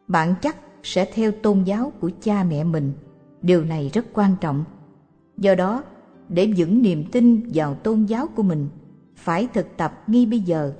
bạn 0.07 0.35
chắc 0.41 0.57
sẽ 0.83 1.11
theo 1.13 1.31
tôn 1.31 1.63
giáo 1.63 1.91
của 1.99 2.11
cha 2.21 2.43
mẹ 2.43 2.63
mình. 2.63 2.93
Điều 3.41 3.63
này 3.63 3.89
rất 3.93 4.05
quan 4.13 4.35
trọng. 4.41 4.63
Do 5.37 5.55
đó, 5.55 5.83
để 6.29 6.53
vững 6.57 6.81
niềm 6.81 7.05
tin 7.11 7.49
vào 7.53 7.75
tôn 7.75 8.05
giáo 8.05 8.27
của 8.35 8.43
mình 8.43 8.69
phải 9.15 9.47
thực 9.53 9.77
tập 9.77 10.03
ngay 10.07 10.25
bây 10.25 10.39
giờ 10.39 10.73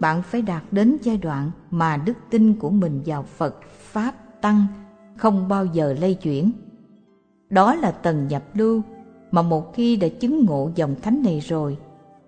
bạn 0.00 0.22
phải 0.22 0.42
đạt 0.42 0.62
đến 0.70 0.96
giai 1.02 1.16
đoạn 1.16 1.50
mà 1.70 1.96
đức 1.96 2.16
tin 2.30 2.54
của 2.54 2.70
mình 2.70 3.02
vào 3.06 3.22
phật 3.22 3.56
pháp 3.68 4.14
tăng 4.40 4.66
không 5.16 5.48
bao 5.48 5.64
giờ 5.64 5.96
lay 6.00 6.14
chuyển 6.14 6.50
đó 7.50 7.74
là 7.74 7.90
tầng 7.90 8.28
nhập 8.28 8.42
lưu 8.54 8.82
mà 9.30 9.42
một 9.42 9.74
khi 9.74 9.96
đã 9.96 10.08
chứng 10.08 10.44
ngộ 10.44 10.70
dòng 10.74 10.94
thánh 11.02 11.22
này 11.22 11.40
rồi 11.40 11.78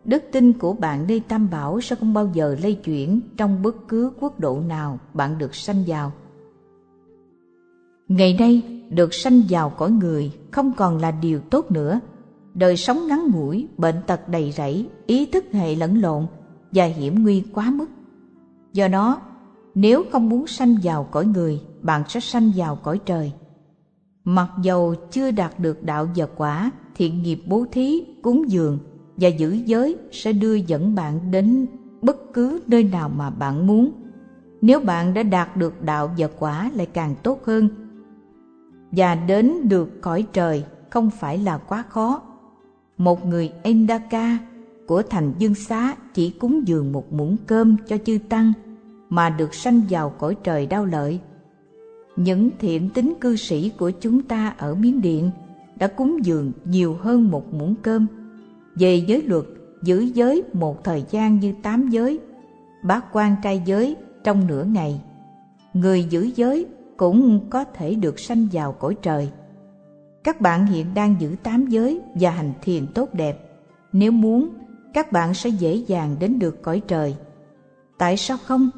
đức 0.05 0.23
tin 0.33 0.53
của 0.53 0.73
bạn 0.73 1.07
nơi 1.09 1.21
tam 1.21 1.51
bảo 1.51 1.81
sẽ 1.81 1.97
không 1.97 2.15
bao 2.15 2.31
giờ 2.35 2.57
lây 2.63 2.75
chuyển 2.75 3.21
trong 3.37 3.63
bất 3.63 3.89
cứ 3.89 4.13
quốc 4.21 4.41
độ 4.41 4.61
nào 4.61 4.99
bạn 5.15 5.39
được 5.39 5.55
sanh 5.55 5.85
vào 5.87 6.13
ngày 8.09 8.37
nay 8.39 8.83
được 8.91 9.15
sanh 9.15 9.43
vào 9.49 9.71
cõi 9.71 9.91
người 9.91 10.33
không 10.51 10.73
còn 10.77 10.99
là 10.99 11.11
điều 11.11 11.41
tốt 11.41 11.71
nữa 11.71 12.01
đời 12.59 12.77
sống 12.77 13.07
ngắn 13.07 13.31
ngủi, 13.31 13.69
bệnh 13.77 14.03
tật 14.07 14.29
đầy 14.29 14.53
rẫy, 14.53 14.89
ý 15.07 15.27
thức 15.27 15.45
hệ 15.53 15.75
lẫn 15.75 16.01
lộn 16.01 16.27
và 16.73 16.85
hiểm 16.85 17.23
nguy 17.23 17.45
quá 17.53 17.71
mức. 17.71 17.87
Do 18.73 18.89
đó, 18.89 19.21
nếu 19.75 20.05
không 20.13 20.29
muốn 20.29 20.47
sanh 20.47 20.77
vào 20.83 21.05
cõi 21.05 21.27
người, 21.27 21.61
bạn 21.83 22.03
sẽ 22.09 22.21
sanh 22.21 22.53
vào 22.57 22.77
cõi 22.77 23.01
trời. 23.07 23.33
Mặc 24.25 24.49
dầu 24.63 24.95
chưa 25.11 25.31
đạt 25.31 25.61
được 25.61 25.83
đạo 25.83 26.09
và 26.17 26.27
quả, 26.37 26.71
thiện 26.95 27.23
nghiệp 27.23 27.43
bố 27.47 27.67
thí, 27.73 28.05
cúng 28.23 28.51
dường 28.51 28.79
và 29.21 29.29
giữ 29.29 29.53
giới 29.53 29.97
sẽ 30.13 30.33
đưa 30.33 30.55
dẫn 30.55 30.95
bạn 30.95 31.31
đến 31.31 31.67
bất 32.03 32.33
cứ 32.33 32.61
nơi 32.67 32.85
nào 32.85 33.09
mà 33.09 33.31
bạn 33.31 33.67
muốn. 33.67 33.91
nếu 34.61 34.81
bạn 34.81 35.15
đã 35.15 35.23
đạt 35.23 35.57
được 35.57 35.83
đạo 35.83 36.11
và 36.19 36.29
quả 36.39 36.71
lại 36.75 36.87
càng 36.87 37.15
tốt 37.23 37.45
hơn 37.45 37.69
và 38.93 39.15
đến 39.15 39.69
được 39.69 40.01
cõi 40.01 40.27
trời 40.33 40.65
không 40.91 41.11
phải 41.11 41.39
là 41.39 41.59
quá 41.59 41.85
khó. 41.89 42.23
Một 42.99 43.27
người 43.27 43.53
endaka 43.63 44.39
của 44.87 45.03
thành 45.03 45.33
dương 45.39 45.55
xá 45.55 45.95
chỉ 46.15 46.31
cúng 46.31 46.69
dường 46.69 46.93
một 46.93 47.13
muỗng 47.13 47.37
cơm 47.47 47.77
cho 47.87 47.97
chư 48.05 48.19
tăng 48.29 48.53
mà 49.09 49.31
được 49.31 49.55
sanh 49.55 49.81
vào 49.91 50.11
cõi 50.11 50.37
trời 50.45 50.67
đau 50.67 50.85
lợi. 50.85 51.21
Những 52.17 52.51
thiện 52.59 52.91
tính 52.91 53.15
cư 53.21 53.37
sĩ 53.37 53.73
của 53.79 53.91
chúng 53.91 54.23
ta 54.23 54.55
ở 54.59 54.75
miến 54.75 55.01
điện 55.01 55.31
đã 55.79 55.87
cúng 55.87 56.25
dường 56.25 56.53
nhiều 56.65 56.97
hơn 57.01 57.31
một 57.31 57.55
muỗng 57.55 57.75
cơm 57.83 58.07
về 58.79 58.97
giới 58.97 59.23
luật 59.23 59.45
giữ 59.83 60.01
giới 60.01 60.43
một 60.53 60.85
thời 60.85 61.05
gian 61.11 61.41
như 61.41 61.55
tám 61.63 61.89
giới 61.89 62.21
bát 62.83 63.05
quan 63.13 63.37
trai 63.43 63.63
giới 63.65 63.97
trong 64.25 64.47
nửa 64.47 64.65
ngày. 64.65 65.01
Người 65.73 66.05
giữ 66.05 66.31
giới 66.37 66.67
cũng 66.97 67.51
có 67.51 67.65
thể 67.65 67.95
được 67.95 68.21
sanh 68.21 68.49
vào 68.53 68.73
cõi 68.73 68.97
trời. 69.03 69.31
Các 70.25 70.41
bạn 70.41 70.67
hiện 70.67 70.87
đang 70.95 71.17
giữ 71.19 71.37
tám 71.43 71.67
giới 71.67 72.01
và 72.15 72.31
hành 72.31 72.53
thiền 72.63 72.87
tốt 72.87 73.15
đẹp. 73.15 73.51
Nếu 73.93 74.13
muốn, 74.13 74.49
các 74.95 75.13
bạn 75.13 75.35
sẽ 75.35 75.51
dễ 75.51 75.75
dàng 75.75 76.17
đến 76.21 76.39
được 76.39 76.63
cõi 76.63 76.83
trời. 76.89 77.17
Tại 77.99 78.17
sao 78.17 78.37
không? 78.45 78.71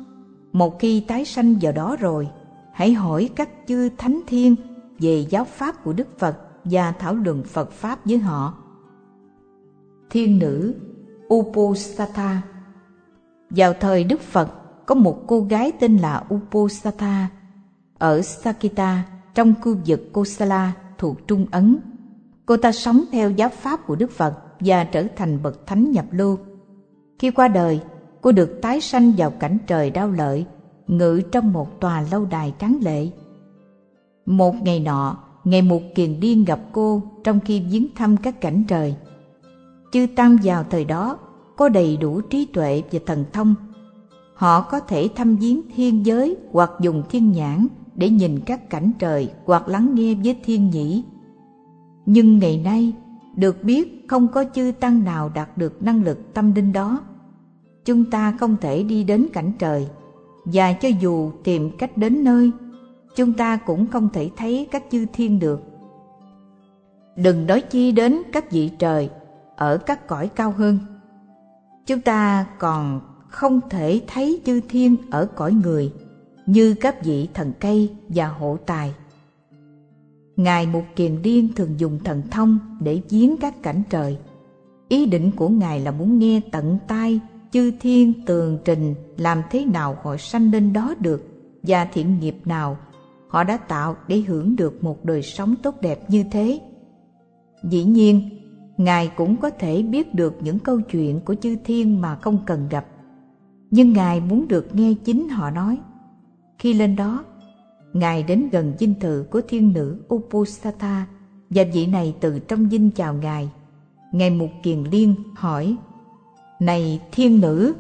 Một 0.53 0.79
khi 0.79 1.01
tái 1.01 1.25
sanh 1.25 1.55
vào 1.61 1.73
đó 1.73 1.97
rồi, 2.01 2.29
hãy 2.73 2.93
hỏi 2.93 3.31
các 3.37 3.49
chư 3.69 3.89
thánh 3.99 4.21
thiên 4.27 4.57
về 4.99 5.27
giáo 5.31 5.45
pháp 5.45 5.85
của 5.85 5.93
đức 5.93 6.19
phật 6.19 6.37
và 6.65 6.93
thảo 6.93 7.15
luận 7.15 7.43
phật 7.45 7.73
pháp 7.73 8.07
với 8.07 8.19
họ 8.19 8.60
thiên 10.11 10.39
nữ 10.39 10.75
uposatha 11.35 12.43
vào 13.51 13.73
thời 13.81 14.05
đức 14.05 14.21
phật, 14.21 14.51
có 14.87 14.95
một 14.95 15.25
cô 15.27 15.41
gái 15.41 15.73
tên 15.81 15.97
là 15.97 16.25
uposatha 16.35 17.29
ở 17.99 18.23
sakita, 18.23 19.05
trong 19.35 19.55
khu 19.63 19.77
vực 19.87 20.13
kosala, 20.13 20.73
thuộc 20.99 21.27
trung 21.27 21.47
ấn. 21.51 21.77
Cô 22.47 22.57
ta 22.57 22.73
sống 22.73 23.05
theo 23.13 23.31
giáo 23.31 23.49
pháp 23.49 23.87
của 23.87 23.97
đức 23.97 24.11
phật 24.11 24.35
và 24.61 24.85
trở 24.85 25.05
thành 25.17 25.43
bậc 25.43 25.67
thánh 25.67 25.91
nhập 25.91 26.05
lưu 26.11 26.39
khi 27.19 27.31
qua 27.31 27.49
đời, 27.49 27.81
cô 28.21 28.33
được 28.33 28.59
tái 28.63 28.81
sanh 28.81 29.13
vào 29.17 29.31
cảnh 29.31 29.59
trời 29.67 29.91
đau 29.91 30.11
lợi, 30.11 30.47
ngự 30.87 31.23
trong 31.33 31.53
một 31.53 31.81
tòa 31.81 32.05
lâu 32.13 32.25
đài 32.25 32.55
tráng 32.59 32.79
lệ. 32.83 33.09
Một 34.27 34.55
ngày 34.63 34.81
nọ, 34.81 35.19
ngày 35.45 35.63
một 35.63 35.81
kiền 35.95 36.21
điên 36.21 36.45
gặp 36.45 36.61
cô 36.73 37.03
trong 37.25 37.41
khi 37.41 37.61
viếng 37.61 37.87
thăm 37.95 38.17
các 38.17 38.41
cảnh 38.41 38.65
trời 38.69 38.95
chư 39.93 40.07
tăng 40.17 40.37
vào 40.45 40.65
thời 40.71 40.85
đó, 40.85 41.19
có 41.57 41.69
đầy 41.69 41.97
đủ 41.97 42.21
trí 42.21 42.45
tuệ 42.45 42.83
và 42.93 43.01
thần 43.07 43.25
thông. 43.33 43.55
Họ 44.35 44.61
có 44.61 44.81
thể 44.81 45.09
thăm 45.17 45.37
viếng 45.37 45.61
thiên 45.75 46.07
giới 46.07 46.37
hoặc 46.53 46.71
dùng 46.81 47.03
thiên 47.11 47.33
nhãn 47.33 47.67
để 47.95 48.11
nhìn 48.11 48.41
các 48.41 48.71
cảnh 48.71 48.93
trời 48.99 49.31
hoặc 49.45 49.69
lắng 49.69 49.95
nghe 49.95 50.15
với 50.15 50.37
thiên 50.45 50.71
nhĩ. 50.71 51.05
Nhưng 52.07 52.39
ngày 52.39 52.61
nay, 52.65 52.93
được 53.37 53.65
biết 53.65 54.05
không 54.09 54.29
có 54.29 54.45
chư 54.55 54.73
tăng 54.81 55.05
nào 55.05 55.31
đạt 55.35 55.59
được 55.59 55.83
năng 55.83 56.05
lực 56.05 56.35
tâm 56.35 56.55
linh 56.55 56.73
đó. 56.73 57.01
Chúng 57.85 58.11
ta 58.11 58.37
không 58.41 58.57
thể 58.61 58.83
đi 58.83 59.05
đến 59.05 59.27
cảnh 59.33 59.53
trời, 59.59 59.89
và 60.45 60.73
cho 60.73 60.89
dù 60.89 61.31
tìm 61.45 61.71
cách 61.79 61.97
đến 61.97 62.25
nơi, 62.25 62.51
chúng 63.17 63.33
ta 63.33 63.57
cũng 63.57 63.87
không 63.87 64.09
thể 64.13 64.31
thấy 64.37 64.69
các 64.71 64.85
chư 64.91 65.07
thiên 65.13 65.39
được. 65.39 65.63
Đừng 67.17 67.47
nói 67.47 67.61
chi 67.61 67.93
đến 67.93 68.23
các 68.33 68.51
vị 68.51 68.71
trời 68.79 69.11
ở 69.61 69.79
các 69.79 70.07
cõi 70.07 70.31
cao 70.35 70.51
hơn. 70.51 70.79
Chúng 71.87 72.01
ta 72.01 72.47
còn 72.59 73.01
không 73.29 73.61
thể 73.71 74.01
thấy 74.07 74.41
chư 74.47 74.61
thiên 74.69 74.97
ở 75.11 75.27
cõi 75.27 75.53
người 75.53 75.93
như 76.47 76.75
các 76.75 77.05
vị 77.05 77.29
thần 77.35 77.53
cây 77.61 77.91
và 78.09 78.29
hộ 78.29 78.59
tài. 78.67 78.95
Ngài 80.37 80.67
một 80.67 80.83
kiền 80.97 81.23
điên 81.23 81.49
thường 81.57 81.81
dùng 81.81 81.99
thần 82.05 82.23
thông 82.31 82.59
để 82.81 83.01
giếng 83.11 83.37
các 83.41 83.63
cảnh 83.63 83.83
trời. 83.91 84.19
Ý 84.89 85.07
định 85.07 85.31
của 85.37 85.49
ngài 85.49 85.81
là 85.81 85.91
muốn 85.91 86.19
nghe 86.19 86.41
tận 86.53 86.79
tai 86.89 87.21
chư 87.51 87.73
thiên 87.81 88.13
tường 88.27 88.59
trình 88.65 88.95
làm 89.17 89.43
thế 89.51 89.65
nào 89.65 89.97
họ 90.03 90.17
sanh 90.17 90.53
lên 90.53 90.73
đó 90.73 90.95
được 91.01 91.29
và 91.63 91.85
thiện 91.85 92.21
nghiệp 92.21 92.37
nào 92.45 92.77
họ 93.29 93.45
đã 93.45 93.57
tạo 93.57 93.97
để 94.09 94.21
hưởng 94.21 94.57
được 94.57 94.85
một 94.85 95.05
đời 95.05 95.23
sống 95.23 95.55
tốt 95.63 95.75
đẹp 95.81 96.11
như 96.11 96.25
thế. 96.31 96.61
Dĩ 97.65 97.85
nhiên 97.85 98.40
ngài 98.81 99.11
cũng 99.17 99.37
có 99.37 99.51
thể 99.51 99.83
biết 99.83 100.15
được 100.15 100.37
những 100.41 100.59
câu 100.59 100.81
chuyện 100.81 101.21
của 101.21 101.35
chư 101.35 101.57
thiên 101.65 102.01
mà 102.01 102.17
không 102.17 102.39
cần 102.47 102.69
gặp. 102.71 102.87
Nhưng 103.71 103.93
ngài 103.93 104.21
muốn 104.21 104.49
được 104.49 104.75
nghe 104.75 104.95
chính 105.05 105.29
họ 105.29 105.51
nói. 105.51 105.79
Khi 106.59 106.75
lên 106.75 106.97
đó, 106.97 107.25
ngài 107.93 108.23
đến 108.23 108.49
gần 108.53 108.73
dinh 108.79 108.95
thự 109.01 109.25
của 109.31 109.41
thiên 109.49 109.73
nữ 109.73 110.03
upusatha 110.15 111.07
và 111.51 111.65
vị 111.73 111.87
này 111.87 112.15
từ 112.21 112.39
trong 112.39 112.71
dinh 112.71 112.91
chào 112.91 113.15
ngài. 113.15 113.51
Ngài 114.13 114.31
mục 114.31 114.51
kiền 114.63 114.85
liên 114.85 115.15
hỏi, 115.35 115.77
này 116.61 117.01
thiên 117.13 117.41
nữ, 117.41 117.75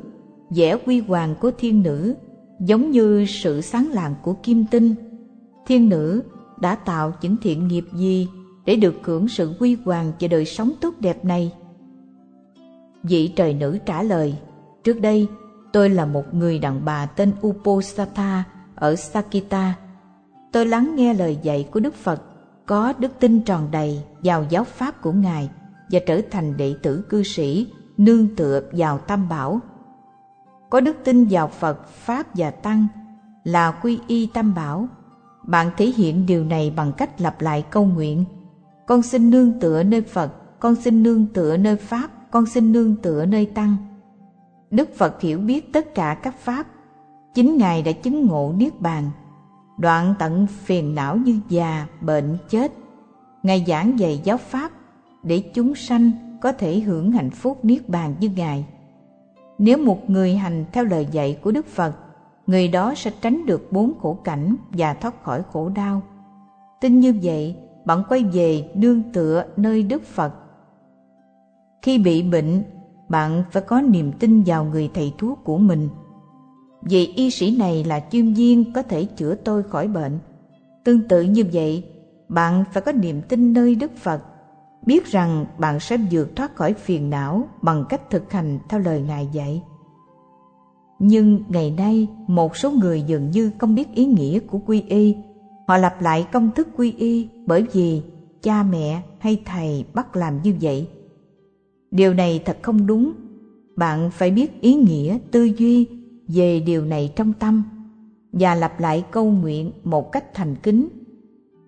vẻ 0.50 0.76
quy 0.86 1.00
hoàng 1.00 1.34
của 1.40 1.50
thiên 1.58 1.82
nữ 1.82 2.14
giống 2.60 2.90
như 2.90 3.24
sự 3.28 3.60
sáng 3.60 3.88
lạng 3.88 4.14
của 4.22 4.34
kim 4.42 4.64
tinh. 4.70 4.94
Thiên 5.66 5.88
nữ 5.88 6.22
đã 6.60 6.74
tạo 6.74 7.12
những 7.22 7.36
thiện 7.42 7.68
nghiệp 7.68 7.84
gì 7.92 8.28
để 8.70 8.76
được 8.76 8.94
hưởng 9.02 9.28
sự 9.28 9.54
quy 9.60 9.76
hoàng 9.84 10.12
và 10.20 10.28
đời 10.28 10.44
sống 10.44 10.72
tốt 10.80 10.94
đẹp 11.00 11.24
này. 11.24 11.52
Vị 13.02 13.28
trời 13.36 13.54
nữ 13.54 13.78
trả 13.86 14.02
lời, 14.02 14.34
trước 14.84 15.00
đây, 15.00 15.28
tôi 15.72 15.90
là 15.90 16.06
một 16.06 16.34
người 16.34 16.58
đàn 16.58 16.84
bà 16.84 17.06
tên 17.06 17.32
uposatha 17.46 18.44
ở 18.74 18.96
sakita. 18.96 19.74
Tôi 20.52 20.66
lắng 20.66 20.92
nghe 20.96 21.14
lời 21.14 21.38
dạy 21.42 21.68
của 21.70 21.80
đức 21.80 21.94
phật, 21.94 22.22
có 22.66 22.92
đức 22.98 23.12
tin 23.20 23.40
tròn 23.40 23.68
đầy 23.70 24.02
vào 24.24 24.44
giáo 24.48 24.64
pháp 24.64 25.02
của 25.02 25.12
ngài 25.12 25.50
và 25.90 26.00
trở 26.06 26.20
thành 26.30 26.56
đệ 26.56 26.74
tử 26.82 27.04
cư 27.08 27.22
sĩ 27.22 27.72
nương 27.96 28.36
tựa 28.36 28.62
vào 28.72 28.98
tam 28.98 29.28
bảo. 29.28 29.60
Có 30.70 30.80
đức 30.80 30.96
tin 31.04 31.26
vào 31.30 31.48
phật, 31.48 31.88
pháp 31.88 32.26
và 32.34 32.50
tăng 32.50 32.86
là 33.44 33.70
quy 33.70 33.98
y 34.06 34.26
tam 34.26 34.54
bảo. 34.54 34.88
Bạn 35.42 35.70
thể 35.76 35.86
hiện 35.86 36.26
điều 36.26 36.44
này 36.44 36.72
bằng 36.76 36.92
cách 36.92 37.20
lặp 37.20 37.40
lại 37.40 37.64
câu 37.70 37.84
nguyện 37.84 38.24
con 38.90 39.02
xin 39.02 39.30
nương 39.30 39.52
tựa 39.60 39.82
nơi 39.82 40.02
phật, 40.02 40.60
con 40.60 40.74
xin 40.74 41.02
nương 41.02 41.26
tựa 41.26 41.56
nơi 41.56 41.76
pháp, 41.76 42.10
con 42.30 42.46
xin 42.46 42.72
nương 42.72 42.96
tựa 42.96 43.26
nơi 43.26 43.46
tăng. 43.46 43.76
Đức 44.70 44.88
phật 44.96 45.20
hiểu 45.20 45.38
biết 45.38 45.72
tất 45.72 45.94
cả 45.94 46.14
các 46.22 46.34
pháp. 46.38 46.66
Chính 47.34 47.56
ngài 47.56 47.82
đã 47.82 47.92
chứng 47.92 48.26
ngộ 48.26 48.54
niết 48.56 48.80
bàn. 48.80 49.10
Đoạn 49.78 50.14
tận 50.18 50.46
phiền 50.46 50.94
não 50.94 51.16
như 51.16 51.40
già, 51.48 51.86
bệnh, 52.00 52.38
chết. 52.48 52.72
Ngài 53.42 53.64
giảng 53.66 53.98
dạy 53.98 54.20
giáo 54.24 54.36
pháp 54.36 54.72
để 55.22 55.42
chúng 55.54 55.74
sanh 55.74 56.10
có 56.40 56.52
thể 56.52 56.80
hưởng 56.80 57.12
hạnh 57.12 57.30
phúc 57.30 57.58
niết 57.64 57.88
bàn 57.88 58.14
như 58.20 58.30
ngài. 58.36 58.66
Nếu 59.58 59.78
một 59.78 60.10
người 60.10 60.36
hành 60.36 60.64
theo 60.72 60.84
lời 60.84 61.08
dạy 61.12 61.38
của 61.42 61.50
đức 61.50 61.66
phật, 61.66 61.92
người 62.46 62.68
đó 62.68 62.94
sẽ 62.96 63.12
tránh 63.20 63.46
được 63.46 63.72
bốn 63.72 63.92
khổ 64.00 64.14
cảnh 64.24 64.56
và 64.70 64.94
thoát 64.94 65.22
khỏi 65.22 65.42
khổ 65.52 65.68
đau. 65.68 66.02
Tin 66.80 67.00
như 67.00 67.14
vậy 67.22 67.56
bạn 67.84 68.02
quay 68.08 68.24
về 68.24 68.70
nương 68.74 69.02
tựa 69.12 69.44
nơi 69.56 69.82
đức 69.82 70.02
phật. 70.02 70.32
Khi 71.82 71.98
bị 71.98 72.22
bệnh, 72.22 72.62
bạn 73.08 73.42
phải 73.50 73.62
có 73.62 73.80
niềm 73.80 74.12
tin 74.12 74.42
vào 74.42 74.64
người 74.64 74.90
thầy 74.94 75.12
thuốc 75.18 75.38
của 75.44 75.58
mình. 75.58 75.88
Vì 76.82 77.06
y 77.06 77.30
sĩ 77.30 77.56
này 77.56 77.84
là 77.84 78.00
chuyên 78.10 78.34
viên 78.34 78.72
có 78.72 78.82
thể 78.82 79.04
chữa 79.04 79.34
tôi 79.34 79.62
khỏi 79.62 79.88
bệnh. 79.88 80.18
Tương 80.84 81.08
tự 81.08 81.22
như 81.22 81.44
vậy, 81.52 81.84
bạn 82.28 82.64
phải 82.72 82.82
có 82.82 82.92
niềm 82.92 83.22
tin 83.28 83.52
nơi 83.52 83.74
đức 83.74 83.96
phật. 83.96 84.22
Biết 84.86 85.06
rằng 85.06 85.46
bạn 85.58 85.80
sẽ 85.80 85.96
vượt 86.10 86.36
thoát 86.36 86.56
khỏi 86.56 86.72
phiền 86.74 87.10
não 87.10 87.48
bằng 87.62 87.84
cách 87.88 88.10
thực 88.10 88.32
hành 88.32 88.58
theo 88.68 88.80
lời 88.80 89.02
ngài 89.02 89.28
dạy. 89.32 89.62
Nhưng 90.98 91.42
ngày 91.48 91.70
nay, 91.70 92.08
một 92.26 92.56
số 92.56 92.70
người 92.70 93.02
dường 93.02 93.30
như 93.30 93.50
không 93.58 93.74
biết 93.74 93.94
ý 93.94 94.06
nghĩa 94.06 94.40
của 94.40 94.58
quy 94.58 94.80
y 94.80 95.16
họ 95.70 95.76
lặp 95.76 96.02
lại 96.02 96.26
công 96.32 96.50
thức 96.50 96.68
quy 96.76 96.92
y 96.92 97.28
bởi 97.46 97.64
vì 97.72 98.02
cha 98.42 98.62
mẹ 98.62 99.02
hay 99.18 99.42
thầy 99.44 99.84
bắt 99.94 100.16
làm 100.16 100.42
như 100.42 100.54
vậy. 100.60 100.88
Điều 101.90 102.14
này 102.14 102.42
thật 102.44 102.58
không 102.62 102.86
đúng. 102.86 103.12
Bạn 103.76 104.10
phải 104.10 104.30
biết 104.30 104.60
ý 104.60 104.74
nghĩa 104.74 105.18
tư 105.30 105.44
duy 105.44 105.86
về 106.28 106.60
điều 106.60 106.84
này 106.84 107.12
trong 107.16 107.32
tâm 107.32 107.62
và 108.32 108.54
lặp 108.54 108.80
lại 108.80 109.04
câu 109.10 109.30
nguyện 109.30 109.72
một 109.84 110.12
cách 110.12 110.34
thành 110.34 110.56
kính. 110.56 110.88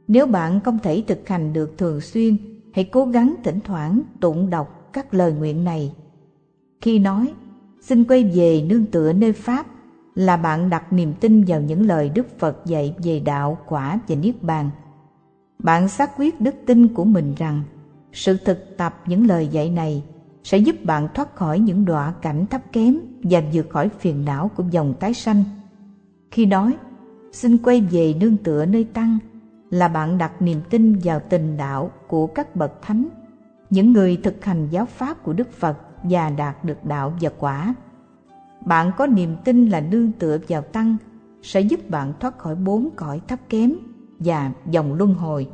Nếu 0.09 0.27
bạn 0.27 0.61
không 0.61 0.79
thể 0.83 1.05
thực 1.07 1.29
hành 1.29 1.53
được 1.53 1.79
thường 1.79 2.01
xuyên, 2.01 2.37
hãy 2.73 2.85
cố 2.85 3.07
gắng 3.07 3.35
thỉnh 3.45 3.61
thoảng 3.65 4.03
tụng 4.21 4.51
đọc 4.51 4.91
các 4.93 5.15
lời 5.15 5.33
nguyện 5.33 5.65
này. 5.65 5.93
Khi 6.81 6.99
nói, 6.99 7.33
xin 7.81 8.05
quay 8.05 8.25
về 8.25 8.63
nương 8.69 8.87
tựa 8.87 9.13
nơi 9.13 9.33
pháp 9.33 9.67
là 10.15 10.37
bạn 10.37 10.71
đặt 10.71 10.93
niềm 10.93 11.15
tin 11.21 11.45
vào 11.45 11.61
những 11.61 11.87
lời 11.87 12.09
đức 12.09 12.39
phật 12.39 12.67
dạy 12.67 12.95
về 13.03 13.21
đạo, 13.21 13.59
quả 13.67 13.99
và 14.09 14.17
niết 14.17 14.43
bàn. 14.43 14.71
Bạn 15.59 15.89
xác 15.89 16.11
quyết 16.19 16.41
đức 16.41 16.55
tin 16.67 16.89
của 16.89 17.05
mình 17.05 17.35
rằng 17.37 17.63
sự 18.13 18.37
thực 18.45 18.77
tập 18.77 19.01
những 19.07 19.27
lời 19.27 19.49
dạy 19.49 19.71
này 19.71 20.03
sẽ 20.45 20.59
giúp 20.59 20.77
bạn 20.85 21.09
thoát 21.15 21.37
khỏi 21.37 21.59
những 21.59 21.85
đọa 21.85 22.13
cảnh 22.23 22.47
thấp 22.47 22.61
kém 22.73 22.99
và 23.23 23.43
vượt 23.53 23.71
khỏi 23.71 23.89
phiền 23.89 24.25
não 24.25 24.51
của 24.57 24.65
dòng 24.71 24.95
tái 25.01 25.15
sanh. 25.15 25.45
Khi 26.31 26.47
nói, 26.47 26.77
xin 27.33 27.59
quay 27.59 27.81
về 27.81 28.15
nương 28.21 28.37
tựa 28.37 28.67
nơi 28.67 28.85
tăng, 28.85 29.19
là 29.71 29.89
bạn 29.89 30.19
đặt 30.19 30.43
niềm 30.43 30.61
tin 30.71 30.99
vào 31.05 31.21
tình 31.29 31.57
đạo 31.57 31.91
của 32.07 32.27
các 32.27 32.57
bậc 32.57 32.83
thánh, 32.83 33.09
những 33.71 33.93
người 33.93 34.17
thực 34.23 34.45
hành 34.45 34.69
giáo 34.71 34.87
pháp 34.87 35.23
của 35.23 35.33
đức 35.33 35.53
phật 35.53 35.79
và 36.03 36.31
đạt 36.31 36.65
được 36.65 36.85
đạo 36.85 37.13
và 37.21 37.31
quả 37.39 37.75
bạn 38.65 38.91
có 38.97 39.07
niềm 39.07 39.37
tin 39.45 39.69
là 39.69 39.81
nương 39.81 40.13
tựa 40.13 40.39
vào 40.49 40.63
tăng, 40.63 40.97
sẽ 41.43 41.61
giúp 41.61 41.91
bạn 41.91 42.13
thoát 42.21 42.39
khỏi 42.39 42.55
bốn 42.55 42.91
cõi 42.97 43.21
thấp 43.29 43.39
kém 43.49 43.73
và 44.19 44.53
dòng 44.71 44.95
luân 44.95 45.15
hồi. 45.15 45.49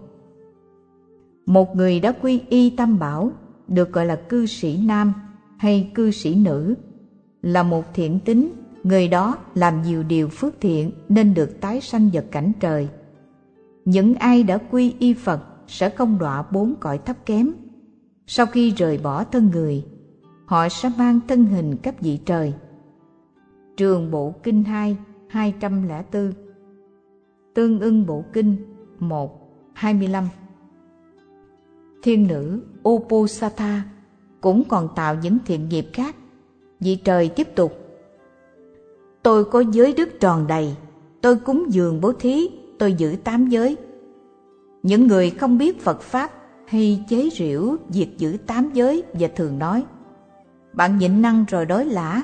Một 1.46 1.76
người 1.76 2.00
đã 2.00 2.12
quy 2.12 2.40
y 2.48 2.70
tam 2.70 2.98
bảo, 2.98 3.32
được 3.68 3.92
gọi 3.92 4.06
là 4.06 4.16
cư 4.16 4.46
sĩ 4.46 4.80
nam 4.84 5.12
hay 5.56 5.90
cư 5.94 6.10
sĩ 6.10 6.34
nữ, 6.34 6.74
là 7.42 7.62
một 7.62 7.84
thiện 7.94 8.18
tính 8.20 8.52
người 8.82 9.08
đó 9.08 9.38
làm 9.54 9.82
nhiều 9.82 10.02
điều 10.02 10.28
phước 10.28 10.60
thiện 10.60 10.92
nên 11.08 11.34
được 11.34 11.60
tái 11.60 11.80
sanh 11.80 12.10
vào 12.12 12.22
cảnh 12.30 12.52
trời. 12.60 12.88
Những 13.84 14.14
ai 14.14 14.42
đã 14.42 14.58
quy 14.70 14.94
y 14.98 15.14
phật 15.14 15.40
sẽ 15.66 15.90
không 15.90 16.18
đọa 16.18 16.44
bốn 16.50 16.74
cõi 16.80 16.98
thấp 16.98 17.16
kém. 17.26 17.52
Sau 18.26 18.46
khi 18.46 18.70
rời 18.70 18.98
bỏ 18.98 19.24
thân 19.24 19.50
người, 19.52 19.84
họ 20.46 20.68
sẽ 20.68 20.90
mang 20.98 21.20
thân 21.28 21.44
hình 21.44 21.76
các 21.82 22.00
vị 22.00 22.18
trời 22.26 22.54
trường 23.78 24.10
bộ 24.10 24.34
kinh 24.42 24.64
2 24.64 24.96
204 25.28 26.32
tương 27.54 27.80
ưng 27.80 28.06
bộ 28.06 28.24
kinh 28.32 28.56
1 28.98 29.50
25 29.74 30.24
thiên 32.02 32.26
nữ 32.26 32.60
Oposatha 32.88 33.82
cũng 34.40 34.64
còn 34.68 34.88
tạo 34.96 35.16
những 35.22 35.38
thiện 35.46 35.68
nghiệp 35.68 35.86
khác. 35.92 36.16
Vị 36.80 36.96
trời 36.96 37.28
tiếp 37.28 37.54
tục. 37.54 37.72
Tôi 39.22 39.44
có 39.44 39.60
giới 39.60 39.92
đức 39.92 40.08
tròn 40.20 40.46
đầy. 40.46 40.76
Tôi 41.20 41.36
cúng 41.36 41.64
dường 41.68 42.00
bố 42.00 42.12
thí. 42.12 42.48
Tôi 42.78 42.92
giữ 42.92 43.16
tám 43.24 43.48
giới. 43.48 43.76
Những 44.82 45.06
người 45.06 45.30
không 45.30 45.58
biết 45.58 45.80
phật 45.80 46.00
pháp 46.00 46.30
hay 46.66 47.04
chế 47.08 47.28
rỉu 47.32 47.76
việc 47.88 48.18
giữ 48.18 48.36
tám 48.46 48.70
giới 48.72 49.02
và 49.12 49.28
thường 49.36 49.58
nói, 49.58 49.84
bạn 50.72 50.98
nhịn 50.98 51.22
năng 51.22 51.44
rồi 51.48 51.66
đói 51.66 51.84
lã 51.84 52.22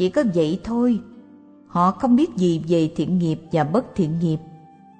chỉ 0.00 0.08
có 0.08 0.24
vậy 0.34 0.60
thôi. 0.64 1.00
Họ 1.66 1.90
không 1.90 2.16
biết 2.16 2.36
gì 2.36 2.62
về 2.68 2.90
thiện 2.96 3.18
nghiệp 3.18 3.40
và 3.52 3.64
bất 3.64 3.86
thiện 3.94 4.18
nghiệp. 4.18 4.38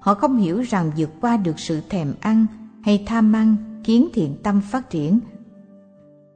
Họ 0.01 0.15
không 0.15 0.37
hiểu 0.37 0.61
rằng 0.61 0.91
vượt 0.97 1.11
qua 1.21 1.37
được 1.37 1.59
sự 1.59 1.81
thèm 1.89 2.15
ăn 2.21 2.47
hay 2.83 3.05
tham 3.07 3.33
ăn 3.33 3.57
khiến 3.85 4.09
thiện 4.13 4.37
tâm 4.43 4.61
phát 4.61 4.91
triển. 4.91 5.21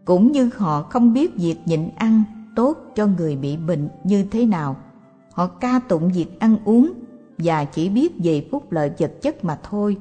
Cũng 0.04 0.32
như 0.32 0.50
họ 0.56 0.82
không 0.82 1.12
biết 1.12 1.36
việc 1.36 1.56
nhịn 1.64 1.88
ăn 1.96 2.22
tốt 2.56 2.78
cho 2.94 3.06
người 3.06 3.36
bị 3.36 3.56
bệnh 3.56 3.88
như 4.04 4.24
thế 4.30 4.46
nào, 4.46 4.76
họ 5.32 5.46
ca 5.46 5.80
tụng 5.88 6.12
việc 6.12 6.40
ăn 6.40 6.56
uống 6.64 6.92
và 7.38 7.64
chỉ 7.64 7.88
biết 7.88 8.12
về 8.24 8.48
phúc 8.50 8.72
lợi 8.72 8.92
vật 8.98 9.12
chất 9.22 9.44
mà 9.44 9.58
thôi. 9.70 9.96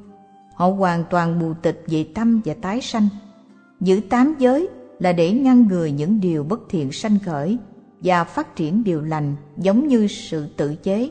Họ 0.56 0.68
hoàn 0.68 1.04
toàn 1.10 1.40
bù 1.40 1.54
tịch 1.62 1.84
về 1.88 2.08
tâm 2.16 2.42
và 2.46 2.54
tái 2.62 2.82
sanh. 2.82 3.08
Giữ 3.80 4.02
tám 4.10 4.36
giới 4.40 4.70
là 5.00 5.14
để 5.14 5.32
ngăn 5.32 5.68
ngừa 5.68 5.86
những 5.86 6.20
điều 6.20 6.44
bất 6.44 6.62
thiện 6.70 6.92
sanh 6.92 7.20
khởi 7.26 7.58
và 8.04 8.24
phát 8.24 8.56
triển 8.56 8.84
điều 8.84 9.02
lành 9.02 9.36
giống 9.58 9.88
như 9.88 10.08
sự 10.08 10.48
tự 10.58 10.76
chế. 10.76 11.10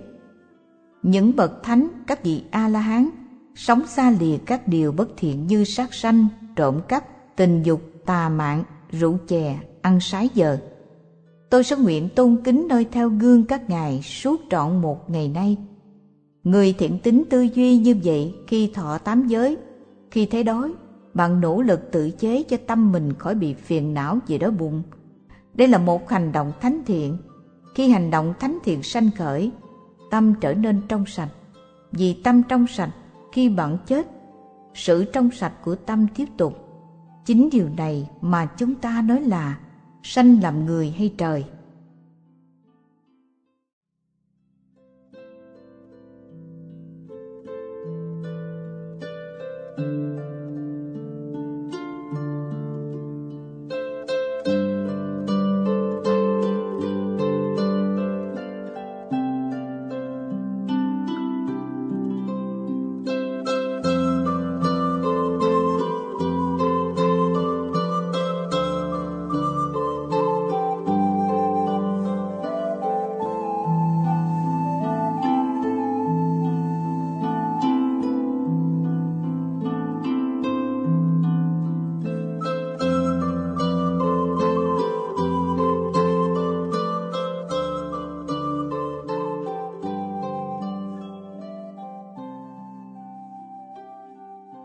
Những 1.02 1.36
bậc 1.36 1.62
thánh, 1.62 1.88
các 2.06 2.24
vị 2.24 2.42
a 2.50 2.68
la 2.68 2.80
hán 2.80 3.08
sống 3.54 3.86
xa 3.86 4.10
lìa 4.20 4.36
các 4.46 4.68
điều 4.68 4.92
bất 4.92 5.08
thiện 5.16 5.46
như 5.46 5.64
sát 5.64 5.94
sanh, 5.94 6.28
trộm 6.56 6.80
cắp, 6.88 7.04
tình 7.36 7.62
dục, 7.62 7.82
tà 8.06 8.28
mạng, 8.28 8.64
rượu 8.90 9.18
chè, 9.28 9.58
ăn 9.82 10.00
sái 10.00 10.28
giờ 10.34 10.58
tôi 11.52 11.64
sẽ 11.64 11.76
nguyện 11.76 12.08
tôn 12.08 12.36
kính 12.44 12.66
nơi 12.68 12.86
theo 12.92 13.08
gương 13.08 13.44
các 13.44 13.70
ngài 13.70 14.02
suốt 14.02 14.40
trọn 14.50 14.82
một 14.82 15.10
ngày 15.10 15.28
nay. 15.28 15.56
Người 16.44 16.74
thiện 16.78 16.98
tính 16.98 17.24
tư 17.30 17.42
duy 17.54 17.76
như 17.76 17.96
vậy 18.04 18.34
khi 18.46 18.70
thọ 18.74 18.98
tám 18.98 19.26
giới, 19.28 19.56
khi 20.10 20.26
thấy 20.26 20.44
đói 20.44 20.72
bạn 21.14 21.40
nỗ 21.40 21.62
lực 21.62 21.80
tự 21.92 22.10
chế 22.10 22.42
cho 22.42 22.56
tâm 22.66 22.92
mình 22.92 23.12
khỏi 23.14 23.34
bị 23.34 23.54
phiền 23.54 23.94
não 23.94 24.18
gì 24.26 24.38
đó 24.38 24.50
bụng 24.50 24.82
đây 25.54 25.68
là 25.68 25.78
một 25.78 26.10
hành 26.10 26.32
động 26.32 26.52
thánh 26.60 26.82
thiện. 26.86 27.18
Khi 27.74 27.88
hành 27.90 28.10
động 28.10 28.34
thánh 28.40 28.58
thiện 28.64 28.82
sanh 28.82 29.10
khởi, 29.18 29.50
tâm 30.10 30.34
trở 30.40 30.54
nên 30.54 30.82
trong 30.88 31.06
sạch. 31.06 31.30
Vì 31.92 32.14
tâm 32.24 32.42
trong 32.48 32.66
sạch, 32.66 32.90
khi 33.32 33.48
bạn 33.48 33.78
chết, 33.86 34.06
sự 34.74 35.04
trong 35.04 35.30
sạch 35.30 35.52
của 35.64 35.74
tâm 35.74 36.06
tiếp 36.14 36.26
tục. 36.36 36.58
Chính 37.24 37.50
điều 37.50 37.68
này 37.76 38.10
mà 38.20 38.46
chúng 38.56 38.74
ta 38.74 39.02
nói 39.02 39.20
là 39.20 39.58
sanh 40.02 40.42
làm 40.42 40.66
người 40.66 40.90
hay 40.90 41.14
trời. 41.18 41.44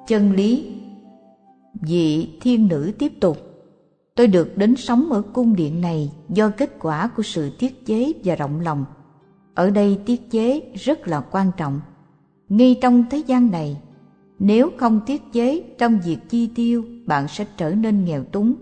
Chân 0.08 0.32
lý. 0.32 0.76
Vị 1.82 2.30
thiên 2.42 2.68
nữ 2.68 2.92
tiếp 3.00 3.14
tục, 3.20 3.38
tôi 4.16 4.28
được 4.28 4.58
đến 4.58 4.76
sống 4.76 5.12
ở 5.12 5.22
cung 5.22 5.56
điện 5.56 5.82
này 5.82 6.12
do 6.30 6.50
kết 6.50 6.80
quả 6.80 7.08
của 7.08 7.24
sự 7.24 7.50
tiết 7.60 7.86
chế 7.86 8.14
và 8.24 8.36
rộng 8.36 8.60
lòng. 8.60 8.86
Ở 9.54 9.70
đây 9.70 10.00
tiết 10.06 10.32
chế 10.32 10.62
rất 10.76 11.08
là 11.08 11.20
quan 11.20 11.52
trọng. 11.58 11.82
Ngay 12.50 12.78
trong 12.82 13.04
thế 13.10 13.18
gian 13.18 13.52
này, 13.52 13.78
nếu 14.40 14.70
không 14.78 15.02
tiết 15.06 15.22
chế 15.34 15.64
trong 15.78 16.00
việc 16.06 16.18
chi 16.30 16.50
tiêu, 16.56 16.86
bạn 17.06 17.28
sẽ 17.28 17.46
trở 17.58 17.74
nên 17.74 18.06
nghèo 18.06 18.24
túng. 18.24 18.56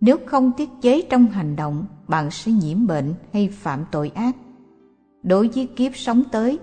Nếu 0.00 0.16
không 0.26 0.52
tiết 0.56 0.68
chế 0.82 1.02
trong 1.10 1.26
hành 1.26 1.56
động, 1.56 1.84
bạn 2.08 2.30
sẽ 2.30 2.52
nhiễm 2.52 2.86
bệnh 2.86 3.14
hay 3.32 3.48
phạm 3.48 3.84
tội 3.92 4.12
ác. 4.14 4.36
Đối 5.22 5.48
với 5.48 5.66
kiếp 5.66 5.96
sống 5.96 6.22
tới 6.32 6.58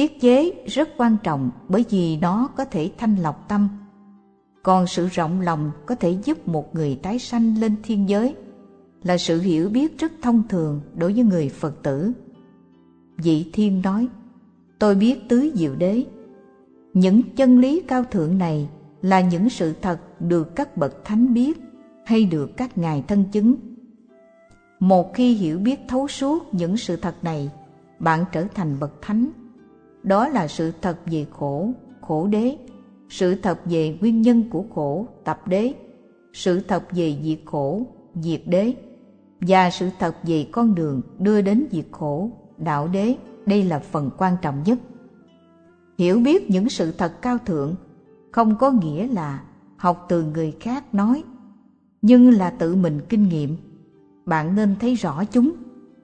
tiết 0.00 0.20
chế 0.20 0.52
rất 0.66 0.88
quan 0.96 1.16
trọng 1.22 1.50
bởi 1.68 1.84
vì 1.90 2.16
nó 2.16 2.48
có 2.56 2.64
thể 2.64 2.90
thanh 2.98 3.16
lọc 3.16 3.48
tâm. 3.48 3.68
Còn 4.62 4.86
sự 4.86 5.06
rộng 5.06 5.40
lòng 5.40 5.70
có 5.86 5.94
thể 5.94 6.16
giúp 6.24 6.48
một 6.48 6.74
người 6.74 6.98
tái 7.02 7.18
sanh 7.18 7.60
lên 7.60 7.76
thiên 7.82 8.08
giới 8.08 8.34
là 9.02 9.18
sự 9.18 9.40
hiểu 9.40 9.68
biết 9.68 9.98
rất 9.98 10.12
thông 10.22 10.42
thường 10.48 10.80
đối 10.94 11.12
với 11.12 11.24
người 11.24 11.48
phật 11.48 11.82
tử. 11.82 12.12
Vị 13.16 13.50
thiên 13.52 13.82
nói, 13.82 14.08
tôi 14.78 14.94
biết 14.94 15.28
tứ 15.28 15.50
diệu 15.54 15.74
đế. 15.74 16.04
Những 16.94 17.22
chân 17.36 17.58
lý 17.58 17.82
cao 17.88 18.04
thượng 18.04 18.38
này 18.38 18.68
là 19.02 19.20
những 19.20 19.48
sự 19.48 19.74
thật 19.82 20.20
được 20.20 20.56
các 20.56 20.76
bậc 20.76 21.04
thánh 21.04 21.34
biết 21.34 21.60
hay 22.04 22.24
được 22.24 22.56
các 22.56 22.78
ngài 22.78 23.04
thân 23.08 23.24
chứng. 23.32 23.54
Một 24.78 25.14
khi 25.14 25.34
hiểu 25.34 25.58
biết 25.58 25.80
thấu 25.88 26.08
suốt 26.08 26.54
những 26.54 26.76
sự 26.76 26.96
thật 26.96 27.14
này, 27.22 27.50
bạn 27.98 28.24
trở 28.32 28.44
thành 28.54 28.80
bậc 28.80 29.02
thánh 29.02 29.30
đó 30.02 30.28
là 30.28 30.48
sự 30.48 30.72
thật 30.82 30.98
về 31.06 31.26
khổ 31.30 31.72
khổ 32.00 32.26
đế, 32.26 32.56
sự 33.08 33.34
thật 33.34 33.58
về 33.64 33.98
nguyên 34.00 34.22
nhân 34.22 34.44
của 34.50 34.64
khổ, 34.74 35.06
tập 35.24 35.48
đế, 35.48 35.74
sự 36.32 36.60
thật 36.60 36.84
về 36.92 37.16
diệt 37.24 37.38
khổ, 37.44 37.86
diệt 38.14 38.42
đế, 38.46 38.74
và 39.40 39.70
sự 39.70 39.88
thật 39.98 40.16
về 40.22 40.46
con 40.52 40.74
đường 40.74 41.02
đưa 41.18 41.40
đến 41.40 41.66
diệt 41.70 41.86
khổ, 41.90 42.30
đạo 42.58 42.88
đế. 42.88 43.16
Đây 43.46 43.64
là 43.64 43.78
phần 43.78 44.10
quan 44.18 44.36
trọng 44.42 44.62
nhất. 44.64 44.78
Hiểu 45.98 46.18
biết 46.18 46.50
những 46.50 46.68
sự 46.68 46.92
thật 46.92 47.22
cao 47.22 47.38
thượng 47.46 47.74
không 48.32 48.56
có 48.56 48.70
nghĩa 48.70 49.06
là 49.06 49.42
học 49.76 50.06
từ 50.08 50.24
người 50.24 50.56
khác 50.60 50.94
nói, 50.94 51.24
nhưng 52.02 52.30
là 52.30 52.50
tự 52.50 52.74
mình 52.74 53.00
kinh 53.08 53.28
nghiệm. 53.28 53.56
Bạn 54.26 54.56
nên 54.56 54.76
thấy 54.80 54.94
rõ 54.94 55.24
chúng, 55.24 55.52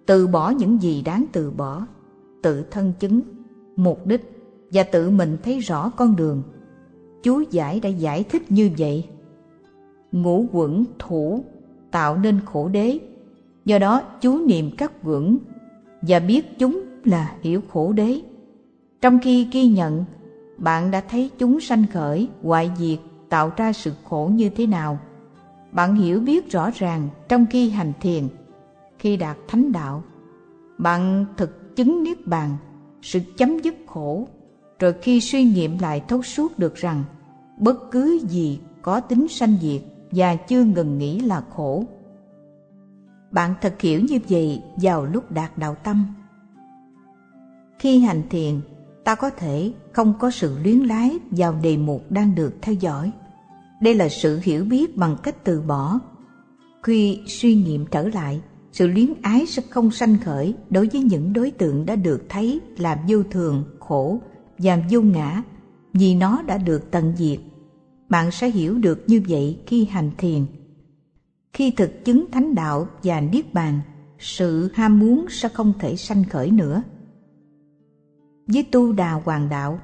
từ 0.07 0.27
bỏ 0.27 0.51
những 0.51 0.83
gì 0.83 1.03
đáng 1.03 1.25
từ 1.33 1.51
bỏ, 1.51 1.87
tự 2.43 2.63
thân 2.71 2.93
chứng 2.99 3.21
mục 3.77 4.07
đích 4.07 4.37
và 4.73 4.83
tự 4.83 5.11
mình 5.11 5.37
thấy 5.43 5.59
rõ 5.59 5.91
con 5.91 6.17
đường. 6.17 6.43
Chú 7.23 7.41
giải 7.51 7.81
đã 7.81 7.89
giải 7.89 8.23
thích 8.23 8.43
như 8.53 8.71
vậy. 8.79 9.09
Ngũ 10.13 10.47
quẩn 10.53 10.85
thủ 10.99 11.45
tạo 11.91 12.17
nên 12.17 12.41
khổ 12.45 12.69
đế, 12.69 12.99
do 13.65 13.79
đó 13.79 14.03
chú 14.21 14.39
niệm 14.47 14.71
các 14.79 14.93
quẩn 15.03 15.39
và 16.03 16.19
biết 16.19 16.59
chúng 16.59 16.83
là 17.05 17.35
hiểu 17.43 17.61
khổ 17.73 17.93
đế. 17.93 18.21
Trong 19.01 19.19
khi 19.23 19.49
ghi 19.53 19.67
nhận, 19.67 20.05
bạn 20.59 20.91
đã 20.91 21.01
thấy 21.01 21.31
chúng 21.39 21.61
sanh 21.61 21.85
khởi, 21.93 22.29
hoại 22.43 22.71
diệt, 22.79 22.99
tạo 23.29 23.53
ra 23.57 23.73
sự 23.73 23.93
khổ 24.05 24.31
như 24.35 24.49
thế 24.49 24.67
nào. 24.67 24.99
Bạn 25.73 25.95
hiểu 25.95 26.21
biết 26.21 26.51
rõ 26.51 26.71
ràng 26.75 27.09
trong 27.29 27.47
khi 27.51 27.71
hành 27.71 27.93
thiền, 28.01 28.25
khi 28.99 29.17
đạt 29.17 29.37
thánh 29.49 29.73
đạo, 29.73 30.03
bạn 30.79 31.27
thực 31.37 31.77
chứng 31.77 32.03
niết 32.03 32.27
bàn, 32.27 32.51
sự 33.03 33.21
chấm 33.37 33.59
dứt 33.59 33.75
khổ, 33.87 34.29
rồi 34.79 34.95
khi 35.03 35.21
suy 35.21 35.45
nghiệm 35.45 35.79
lại 35.79 36.03
thấu 36.09 36.23
suốt 36.23 36.59
được 36.59 36.75
rằng 36.75 37.05
bất 37.59 37.91
cứ 37.91 38.21
gì 38.29 38.61
có 38.83 39.01
tính 39.01 39.29
sanh 39.29 39.57
diệt 39.63 39.83
và 40.11 40.37
chưa 40.37 40.65
ngừng 40.65 40.99
nghĩ 40.99 41.21
là 41.21 41.43
khổ. 41.51 41.85
Bạn 43.31 43.55
thật 43.61 43.81
hiểu 43.81 44.01
như 44.01 44.19
vậy 44.29 44.63
vào 44.77 45.05
lúc 45.05 45.31
đạt 45.31 45.59
đạo 45.59 45.75
tâm. 45.75 46.07
Khi 47.79 47.99
hành 47.99 48.23
thiền, 48.31 48.61
ta 49.05 49.15
có 49.15 49.31
thể 49.31 49.73
không 49.93 50.15
có 50.19 50.31
sự 50.31 50.59
luyến 50.63 50.79
lái 50.79 51.19
vào 51.31 51.55
đề 51.63 51.77
mục 51.77 52.11
đang 52.11 52.35
được 52.35 52.55
theo 52.63 52.75
dõi. 52.75 53.11
Đây 53.81 53.95
là 53.95 54.09
sự 54.09 54.41
hiểu 54.43 54.65
biết 54.65 54.97
bằng 54.97 55.17
cách 55.23 55.45
từ 55.45 55.61
bỏ. 55.61 55.99
Khi 56.83 57.21
suy 57.27 57.55
nghiệm 57.55 57.87
trở 57.87 58.09
lại, 58.09 58.41
sự 58.77 58.87
luyến 58.87 59.13
ái 59.23 59.47
sẽ 59.47 59.63
không 59.71 59.91
sanh 59.91 60.17
khởi 60.25 60.55
đối 60.71 60.89
với 60.93 61.03
những 61.03 61.33
đối 61.33 61.51
tượng 61.51 61.87
đã 61.87 61.97
được 61.97 62.23
thấy 62.29 62.61
là 62.79 63.05
vô 63.09 63.23
thường, 63.23 63.65
khổ 63.81 64.19
và 64.59 64.79
vô 64.91 65.01
ngã 65.03 65.43
vì 65.93 66.15
nó 66.15 66.43
đã 66.43 66.59
được 66.59 66.91
tận 66.91 67.13
diệt. 67.17 67.39
Bạn 68.09 68.31
sẽ 68.31 68.51
hiểu 68.51 68.79
được 68.79 69.05
như 69.07 69.23
vậy 69.29 69.59
khi 69.67 69.85
hành 69.85 70.11
thiền. 70.19 70.47
Khi 71.53 71.71
thực 71.71 72.05
chứng 72.05 72.25
thánh 72.31 72.55
đạo 72.55 72.89
và 73.03 73.21
niết 73.21 73.55
bàn, 73.55 73.81
sự 74.19 74.71
ham 74.75 74.99
muốn 74.99 75.27
sẽ 75.31 75.49
không 75.49 75.73
thể 75.79 75.97
sanh 75.97 76.25
khởi 76.25 76.51
nữa. 76.51 76.83
Với 78.47 78.63
tu 78.63 78.93
đà 78.93 79.13
hoàng 79.13 79.49
đạo, 79.49 79.81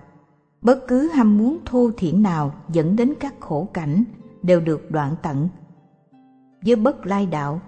bất 0.63 0.85
cứ 0.89 1.09
ham 1.09 1.39
muốn 1.39 1.59
thô 1.65 1.91
thiển 1.97 2.23
nào 2.23 2.55
dẫn 2.73 2.97
đến 2.97 3.15
các 3.21 3.35
khổ 3.41 3.69
cảnh 3.75 4.05
đều 4.43 4.61
được 4.61 4.91
đoạn 4.91 5.15
tận. 5.23 5.49
Với 6.67 6.77
bất 6.77 7.07
lai 7.07 7.27
đạo, 7.27 7.61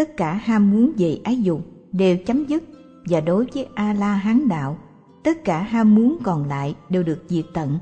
tất 0.00 0.16
cả 0.16 0.34
ham 0.34 0.70
muốn 0.70 0.92
về 0.98 1.18
ái 1.24 1.42
dục 1.42 1.60
đều 1.92 2.16
chấm 2.26 2.46
dứt, 2.46 2.62
và 3.08 3.20
đối 3.20 3.46
với 3.54 3.66
a 3.74 3.92
la 3.92 4.14
hán 4.14 4.48
đạo, 4.48 4.78
tất 5.24 5.44
cả 5.44 5.62
ham 5.62 5.94
muốn 5.94 6.18
còn 6.22 6.48
lại 6.48 6.74
đều 6.88 7.02
được 7.02 7.24
diệt 7.28 7.44
tận. 7.54 7.78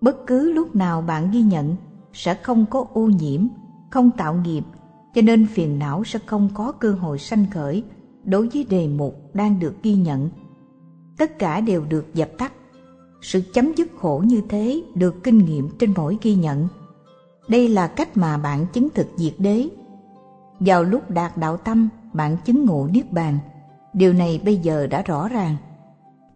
Bất 0.00 0.26
cứ 0.26 0.52
lúc 0.52 0.76
nào 0.76 1.02
bạn 1.02 1.30
ghi 1.30 1.42
nhận 1.42 1.76
sẽ 2.12 2.34
không 2.34 2.66
có 2.70 2.86
ô 2.92 3.06
nhiễm, 3.06 3.46
không 3.90 4.10
tạo 4.16 4.34
nghiệp, 4.34 4.62
cho 5.14 5.22
nên 5.22 5.46
phiền 5.46 5.78
não 5.78 6.04
sẽ 6.04 6.18
không 6.26 6.48
có 6.54 6.72
cơ 6.72 6.92
hội 6.92 7.18
sanh 7.18 7.46
khởi 7.54 7.84
đối 8.24 8.48
với 8.48 8.66
đề 8.70 8.88
mục 8.88 9.34
đang 9.34 9.58
được 9.60 9.74
ghi 9.82 9.94
nhận. 9.94 10.30
Tất 11.18 11.38
cả 11.38 11.60
đều 11.60 11.84
được 11.88 12.14
dập 12.14 12.30
tắt. 12.38 12.52
Sự 13.22 13.40
chấm 13.52 13.72
dứt 13.76 13.88
khổ 13.98 14.22
như 14.26 14.42
thế 14.48 14.82
được 14.94 15.22
kinh 15.24 15.38
nghiệm 15.38 15.68
trên 15.78 15.94
mỗi 15.96 16.18
ghi 16.22 16.34
nhận. 16.34 16.68
Đây 17.48 17.68
là 17.68 17.86
cách 17.86 18.16
mà 18.16 18.38
bạn 18.38 18.66
chứng 18.72 18.88
thực 18.90 19.06
diệt 19.16 19.34
đế 19.38 19.68
vào 20.66 20.84
lúc 20.84 21.10
đạt 21.10 21.36
đạo 21.36 21.56
tâm, 21.56 21.88
bạn 22.12 22.36
chứng 22.44 22.64
ngộ 22.64 22.88
Niết 22.92 23.12
Bàn. 23.12 23.38
Điều 23.92 24.12
này 24.12 24.40
bây 24.44 24.56
giờ 24.56 24.86
đã 24.86 25.02
rõ 25.02 25.28
ràng. 25.28 25.56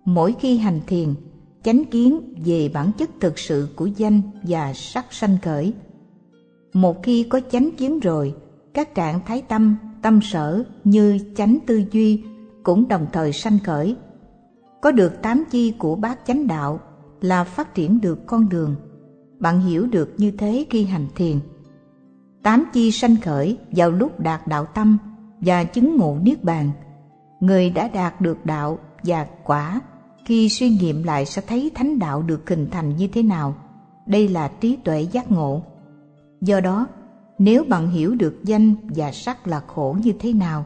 Mỗi 0.04 0.34
khi 0.40 0.58
hành 0.58 0.80
thiền, 0.86 1.14
chánh 1.62 1.84
kiến 1.84 2.34
về 2.44 2.70
bản 2.74 2.90
chất 2.98 3.10
thực 3.20 3.38
sự 3.38 3.68
của 3.76 3.86
danh 3.86 4.20
và 4.42 4.72
sắc 4.74 5.06
sanh 5.10 5.36
khởi. 5.42 5.72
Một 6.72 7.02
khi 7.02 7.22
có 7.22 7.40
chánh 7.52 7.70
kiến 7.76 8.00
rồi, 8.00 8.34
các 8.74 8.94
trạng 8.94 9.20
thái 9.26 9.42
tâm, 9.42 9.76
tâm 10.02 10.20
sở 10.22 10.64
như 10.84 11.18
chánh 11.36 11.58
tư 11.66 11.84
duy 11.92 12.22
cũng 12.62 12.88
đồng 12.88 13.06
thời 13.12 13.32
sanh 13.32 13.58
khởi. 13.64 13.96
Có 14.80 14.92
được 14.92 15.22
tám 15.22 15.44
chi 15.50 15.74
của 15.78 15.96
bát 15.96 16.18
chánh 16.26 16.46
đạo 16.46 16.80
là 17.20 17.44
phát 17.44 17.74
triển 17.74 18.00
được 18.00 18.26
con 18.26 18.48
đường. 18.48 18.74
Bạn 19.38 19.60
hiểu 19.60 19.86
được 19.86 20.14
như 20.18 20.30
thế 20.30 20.66
khi 20.70 20.84
hành 20.84 21.06
thiền 21.14 21.38
tám 22.48 22.64
chi 22.72 22.90
sanh 22.90 23.16
khởi 23.16 23.58
vào 23.70 23.90
lúc 23.90 24.20
đạt 24.20 24.46
đạo 24.46 24.66
tâm 24.66 24.98
và 25.40 25.64
chứng 25.64 25.96
ngộ 25.96 26.16
niết 26.22 26.44
bàn. 26.44 26.70
Người 27.40 27.70
đã 27.70 27.88
đạt 27.88 28.20
được 28.20 28.46
đạo 28.46 28.78
và 29.04 29.26
quả, 29.44 29.80
khi 30.24 30.48
suy 30.48 30.70
nghiệm 30.70 31.02
lại 31.02 31.26
sẽ 31.26 31.42
thấy 31.46 31.70
thánh 31.74 31.98
đạo 31.98 32.22
được 32.22 32.50
hình 32.50 32.68
thành 32.70 32.96
như 32.96 33.08
thế 33.08 33.22
nào. 33.22 33.54
Đây 34.06 34.28
là 34.28 34.50
trí 34.60 34.76
tuệ 34.76 35.00
giác 35.00 35.30
ngộ. 35.30 35.62
Do 36.40 36.60
đó, 36.60 36.86
nếu 37.38 37.64
bạn 37.64 37.90
hiểu 37.90 38.14
được 38.14 38.44
danh 38.44 38.74
và 38.82 39.12
sắc 39.12 39.46
là 39.46 39.60
khổ 39.60 39.96
như 40.02 40.12
thế 40.18 40.32
nào, 40.32 40.64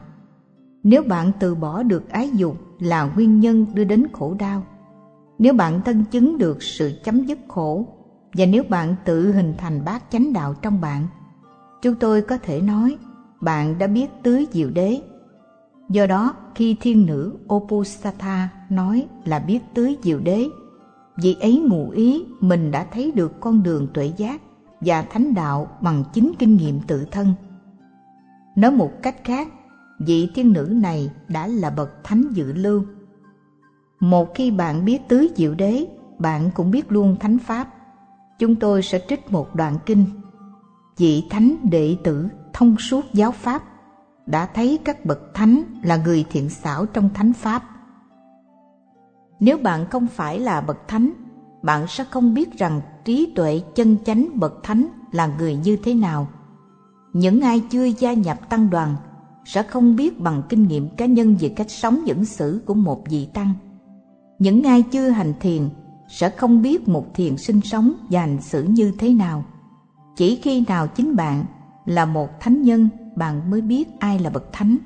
nếu 0.83 1.03
bạn 1.03 1.31
từ 1.39 1.55
bỏ 1.55 1.83
được 1.83 2.09
ái 2.09 2.29
dục 2.33 2.57
là 2.79 3.03
nguyên 3.15 3.39
nhân 3.39 3.65
đưa 3.73 3.83
đến 3.83 4.07
khổ 4.13 4.35
đau, 4.39 4.63
nếu 5.39 5.53
bạn 5.53 5.81
thân 5.85 6.03
chứng 6.11 6.37
được 6.37 6.63
sự 6.63 6.91
chấm 7.03 7.25
dứt 7.25 7.39
khổ, 7.47 7.87
và 8.33 8.45
nếu 8.45 8.63
bạn 8.69 8.95
tự 9.05 9.31
hình 9.31 9.53
thành 9.57 9.85
bát 9.85 10.03
chánh 10.11 10.33
đạo 10.33 10.53
trong 10.61 10.81
bạn 10.81 11.07
chúng 11.83 11.95
tôi 11.95 12.21
có 12.21 12.37
thể 12.37 12.61
nói 12.61 12.97
bạn 13.41 13.77
đã 13.77 13.87
biết 13.87 14.07
tưới 14.23 14.47
diệu 14.51 14.69
đế. 14.69 15.01
Do 15.89 16.07
đó, 16.07 16.35
khi 16.55 16.75
thiên 16.81 17.05
nữ 17.05 17.33
Opusatha 17.53 18.49
nói 18.69 19.07
là 19.25 19.39
biết 19.39 19.59
tưới 19.73 19.97
diệu 20.03 20.19
đế, 20.19 20.47
vị 21.17 21.35
ấy 21.41 21.63
ngụ 21.67 21.89
ý 21.89 22.25
mình 22.39 22.71
đã 22.71 22.85
thấy 22.91 23.11
được 23.11 23.39
con 23.39 23.63
đường 23.63 23.87
tuệ 23.93 24.11
giác 24.17 24.41
và 24.81 25.01
thánh 25.01 25.33
đạo 25.33 25.67
bằng 25.81 26.03
chính 26.13 26.31
kinh 26.39 26.57
nghiệm 26.57 26.79
tự 26.81 27.05
thân. 27.11 27.33
Nói 28.55 28.71
một 28.71 28.91
cách 29.01 29.15
khác, 29.23 29.47
vị 29.99 30.29
thiên 30.35 30.53
nữ 30.53 30.69
này 30.75 31.11
đã 31.27 31.47
là 31.47 31.69
bậc 31.69 32.03
thánh 32.03 32.23
dự 32.33 32.53
lưu. 32.53 32.83
Một 33.99 34.35
khi 34.35 34.51
bạn 34.51 34.85
biết 34.85 35.01
tứ 35.07 35.27
diệu 35.35 35.55
đế, 35.55 35.85
bạn 36.19 36.49
cũng 36.55 36.71
biết 36.71 36.91
luôn 36.91 37.15
thánh 37.19 37.37
pháp. 37.39 37.67
Chúng 38.39 38.55
tôi 38.55 38.81
sẽ 38.81 39.05
trích 39.09 39.31
một 39.31 39.55
đoạn 39.55 39.77
kinh 39.85 40.05
vị 40.97 41.27
thánh 41.29 41.57
đệ 41.63 41.97
tử 42.03 42.27
thông 42.53 42.77
suốt 42.77 43.05
giáo 43.13 43.31
pháp, 43.31 43.63
đã 44.25 44.45
thấy 44.45 44.79
các 44.85 45.05
bậc 45.05 45.33
thánh 45.33 45.63
là 45.83 45.95
người 45.95 46.25
thiện 46.29 46.49
xảo 46.49 46.85
trong 46.85 47.09
thánh 47.13 47.33
pháp. 47.33 47.63
Nếu 49.39 49.57
bạn 49.57 49.85
không 49.89 50.07
phải 50.07 50.39
là 50.39 50.61
bậc 50.61 50.87
thánh, 50.87 51.11
bạn 51.63 51.87
sẽ 51.87 52.03
không 52.03 52.33
biết 52.33 52.57
rằng 52.57 52.81
trí 53.05 53.33
tuệ 53.35 53.61
chân 53.75 53.97
chánh 54.05 54.39
bậc 54.39 54.63
thánh 54.63 54.87
là 55.11 55.27
người 55.37 55.55
như 55.55 55.77
thế 55.83 55.93
nào. 55.93 56.27
Những 57.13 57.41
ai 57.41 57.59
chưa 57.69 57.83
gia 57.83 58.13
nhập 58.13 58.49
tăng 58.49 58.69
đoàn 58.69 58.95
sẽ 59.45 59.63
không 59.63 59.95
biết 59.95 60.19
bằng 60.19 60.43
kinh 60.49 60.67
nghiệm 60.67 60.89
cá 60.95 61.05
nhân 61.05 61.35
về 61.39 61.49
cách 61.49 61.71
sống 61.71 62.07
dẫn 62.07 62.25
xử 62.25 62.61
của 62.65 62.73
một 62.73 63.03
vị 63.09 63.27
tăng. 63.33 63.53
Những 64.39 64.63
ai 64.63 64.81
chưa 64.81 65.09
hành 65.09 65.33
thiền 65.39 65.69
sẽ 66.07 66.29
không 66.29 66.61
biết 66.61 66.87
một 66.87 67.05
thiền 67.15 67.37
sinh 67.37 67.61
sống 67.61 67.93
và 68.09 68.19
hành 68.21 68.41
xử 68.41 68.63
như 68.63 68.91
thế 68.99 69.13
nào 69.13 69.45
chỉ 70.15 70.35
khi 70.35 70.63
nào 70.67 70.87
chính 70.87 71.15
bạn 71.15 71.45
là 71.85 72.05
một 72.05 72.39
thánh 72.39 72.61
nhân, 72.61 72.89
bạn 73.15 73.49
mới 73.49 73.61
biết 73.61 73.99
ai 73.99 74.19
là 74.19 74.29
bậc 74.29 74.53
thánh. 74.53 74.77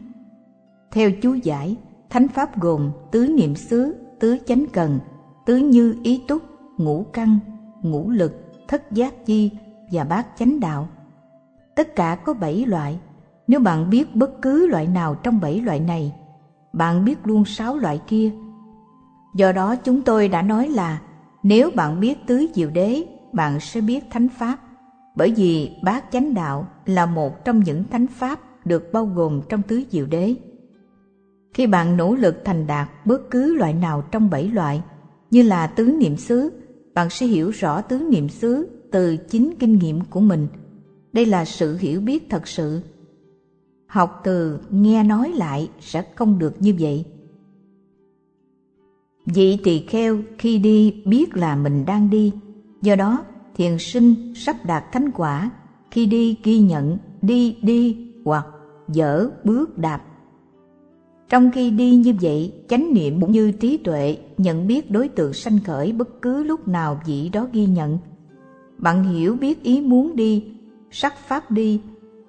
Theo 0.91 1.11
chú 1.21 1.33
giải, 1.33 1.75
thánh 2.09 2.27
pháp 2.27 2.59
gồm 2.59 2.91
tứ 3.11 3.27
niệm 3.27 3.55
xứ, 3.55 3.95
tứ 4.19 4.37
chánh 4.45 4.65
cần, 4.73 4.99
tứ 5.45 5.57
như 5.57 5.95
ý 6.03 6.23
túc, 6.27 6.41
ngũ 6.77 7.05
căn, 7.13 7.39
ngũ 7.81 8.09
lực, 8.09 8.51
thất 8.67 8.91
giác 8.91 9.25
chi 9.25 9.51
và 9.91 10.03
bát 10.03 10.27
chánh 10.37 10.59
đạo. 10.59 10.87
Tất 11.75 11.95
cả 11.95 12.15
có 12.15 12.33
bảy 12.33 12.65
loại. 12.65 12.99
Nếu 13.47 13.59
bạn 13.59 13.89
biết 13.89 14.15
bất 14.15 14.41
cứ 14.41 14.67
loại 14.67 14.87
nào 14.87 15.15
trong 15.15 15.41
bảy 15.41 15.61
loại 15.61 15.79
này, 15.79 16.15
bạn 16.73 17.05
biết 17.05 17.17
luôn 17.23 17.45
sáu 17.45 17.77
loại 17.77 18.01
kia. 18.07 18.31
Do 19.35 19.51
đó 19.51 19.75
chúng 19.75 20.01
tôi 20.01 20.27
đã 20.27 20.41
nói 20.41 20.67
là 20.67 21.01
nếu 21.43 21.71
bạn 21.75 21.99
biết 21.99 22.27
tứ 22.27 22.47
diệu 22.53 22.69
đế, 22.69 23.03
bạn 23.33 23.59
sẽ 23.59 23.81
biết 23.81 24.03
thánh 24.09 24.29
pháp 24.29 24.59
bởi 25.17 25.33
vì 25.37 25.71
bát 25.83 26.05
chánh 26.11 26.33
đạo 26.33 26.67
là 26.85 27.05
một 27.05 27.45
trong 27.45 27.59
những 27.59 27.83
thánh 27.91 28.07
pháp 28.07 28.65
được 28.65 28.93
bao 28.93 29.05
gồm 29.05 29.41
trong 29.49 29.61
tứ 29.61 29.83
diệu 29.89 30.05
đế. 30.05 30.35
Khi 31.53 31.67
bạn 31.67 31.97
nỗ 31.97 32.15
lực 32.15 32.35
thành 32.45 32.67
đạt 32.67 32.89
bất 33.05 33.31
cứ 33.31 33.55
loại 33.55 33.73
nào 33.73 34.03
trong 34.11 34.29
bảy 34.29 34.47
loại, 34.47 34.81
như 35.31 35.41
là 35.41 35.67
tứ 35.67 35.85
niệm 35.85 36.17
xứ, 36.17 36.51
bạn 36.93 37.09
sẽ 37.09 37.25
hiểu 37.25 37.49
rõ 37.49 37.81
tứ 37.81 37.99
niệm 38.11 38.29
xứ 38.29 38.67
từ 38.91 39.17
chính 39.17 39.53
kinh 39.59 39.77
nghiệm 39.77 40.01
của 40.01 40.19
mình. 40.19 40.47
Đây 41.13 41.25
là 41.25 41.45
sự 41.45 41.77
hiểu 41.77 42.01
biết 42.01 42.29
thật 42.29 42.47
sự. 42.47 42.81
Học 43.87 44.21
từ 44.23 44.59
nghe 44.69 45.03
nói 45.03 45.33
lại 45.35 45.69
sẽ 45.79 46.05
không 46.15 46.39
được 46.39 46.61
như 46.61 46.73
vậy. 46.79 47.05
Vị 49.25 49.57
tỳ 49.63 49.79
kheo 49.79 50.17
khi 50.37 50.57
đi 50.57 51.03
biết 51.05 51.37
là 51.37 51.55
mình 51.55 51.85
đang 51.85 52.09
đi, 52.09 52.33
do 52.81 52.95
đó 52.95 53.25
thiền 53.57 53.77
sinh 53.79 54.33
sắp 54.35 54.65
đạt 54.65 54.83
thánh 54.91 55.11
quả, 55.11 55.51
khi 55.91 56.05
đi 56.05 56.37
ghi 56.43 56.59
nhận, 56.59 56.97
đi 57.21 57.57
đi, 57.61 57.97
hoặc 58.25 58.45
dở 58.87 59.29
bước 59.43 59.77
đạp. 59.77 60.01
Trong 61.29 61.51
khi 61.51 61.71
đi 61.71 61.95
như 61.95 62.13
vậy, 62.21 62.53
chánh 62.69 62.93
niệm 62.93 63.21
cũng 63.21 63.31
như 63.31 63.51
trí 63.51 63.77
tuệ 63.77 64.17
nhận 64.37 64.67
biết 64.67 64.91
đối 64.91 65.07
tượng 65.07 65.33
sanh 65.33 65.59
khởi 65.65 65.91
bất 65.91 66.21
cứ 66.21 66.43
lúc 66.43 66.67
nào 66.67 67.01
vị 67.05 67.29
đó 67.29 67.47
ghi 67.53 67.65
nhận. 67.65 67.97
Bạn 68.77 69.03
hiểu 69.03 69.35
biết 69.35 69.63
ý 69.63 69.81
muốn 69.81 70.15
đi, 70.15 70.43
sắc 70.91 71.13
pháp 71.27 71.51
đi, 71.51 71.81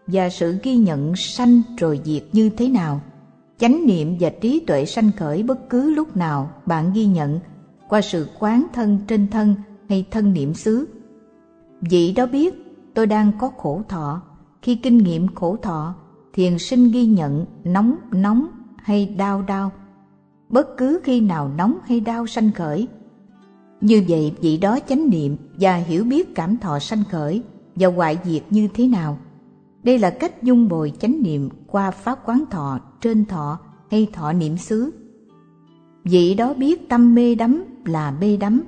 và 0.06 0.28
sự 0.28 0.58
ghi 0.62 0.76
nhận 0.76 1.16
sanh 1.16 1.62
rồi 1.78 2.00
diệt 2.04 2.24
như 2.32 2.50
thế 2.50 2.68
nào. 2.68 3.00
Chánh 3.58 3.86
niệm 3.86 4.16
và 4.20 4.30
trí 4.40 4.60
tuệ 4.60 4.84
sanh 4.84 5.10
khởi 5.16 5.42
bất 5.42 5.70
cứ 5.70 5.94
lúc 5.94 6.16
nào 6.16 6.50
bạn 6.66 6.92
ghi 6.94 7.06
nhận, 7.06 7.40
qua 7.88 8.00
sự 8.00 8.28
quán 8.38 8.66
thân 8.72 8.98
trên 9.08 9.28
thân 9.30 9.54
hay 9.88 10.04
thân 10.10 10.32
niệm 10.32 10.54
xứ. 10.54 10.86
Vị 11.80 12.12
đó 12.12 12.26
biết 12.26 12.54
tôi 12.94 13.06
đang 13.06 13.32
có 13.38 13.50
khổ 13.56 13.82
thọ. 13.88 14.22
Khi 14.62 14.74
kinh 14.76 14.98
nghiệm 14.98 15.34
khổ 15.34 15.56
thọ, 15.62 15.94
thiền 16.32 16.58
sinh 16.58 16.90
ghi 16.90 17.06
nhận 17.06 17.44
nóng 17.64 17.96
nóng 18.12 18.46
hay 18.76 19.14
đau 19.18 19.42
đau. 19.42 19.72
Bất 20.48 20.76
cứ 20.76 21.00
khi 21.04 21.20
nào 21.20 21.50
nóng 21.56 21.78
hay 21.84 22.00
đau 22.00 22.26
sanh 22.26 22.52
khởi. 22.52 22.88
Như 23.80 24.04
vậy 24.08 24.32
vị 24.40 24.56
đó 24.56 24.78
chánh 24.88 25.10
niệm 25.10 25.36
và 25.60 25.76
hiểu 25.76 26.04
biết 26.04 26.34
cảm 26.34 26.56
thọ 26.56 26.78
sanh 26.78 27.02
khởi 27.10 27.42
và 27.74 27.88
hoại 27.88 28.18
diệt 28.24 28.42
như 28.50 28.68
thế 28.74 28.88
nào. 28.88 29.18
Đây 29.82 29.98
là 29.98 30.10
cách 30.10 30.42
dung 30.42 30.68
bồi 30.68 30.92
chánh 30.98 31.22
niệm 31.22 31.48
qua 31.66 31.90
pháp 31.90 32.18
quán 32.26 32.44
thọ, 32.50 32.80
trên 33.00 33.24
thọ 33.24 33.58
hay 33.90 34.06
thọ 34.12 34.32
niệm 34.32 34.56
xứ. 34.56 34.90
Vị 36.04 36.34
đó 36.34 36.54
biết 36.54 36.88
tâm 36.88 37.14
mê 37.14 37.34
đắm 37.34 37.64
là 37.84 38.10
mê 38.10 38.36
đắm. 38.36 38.62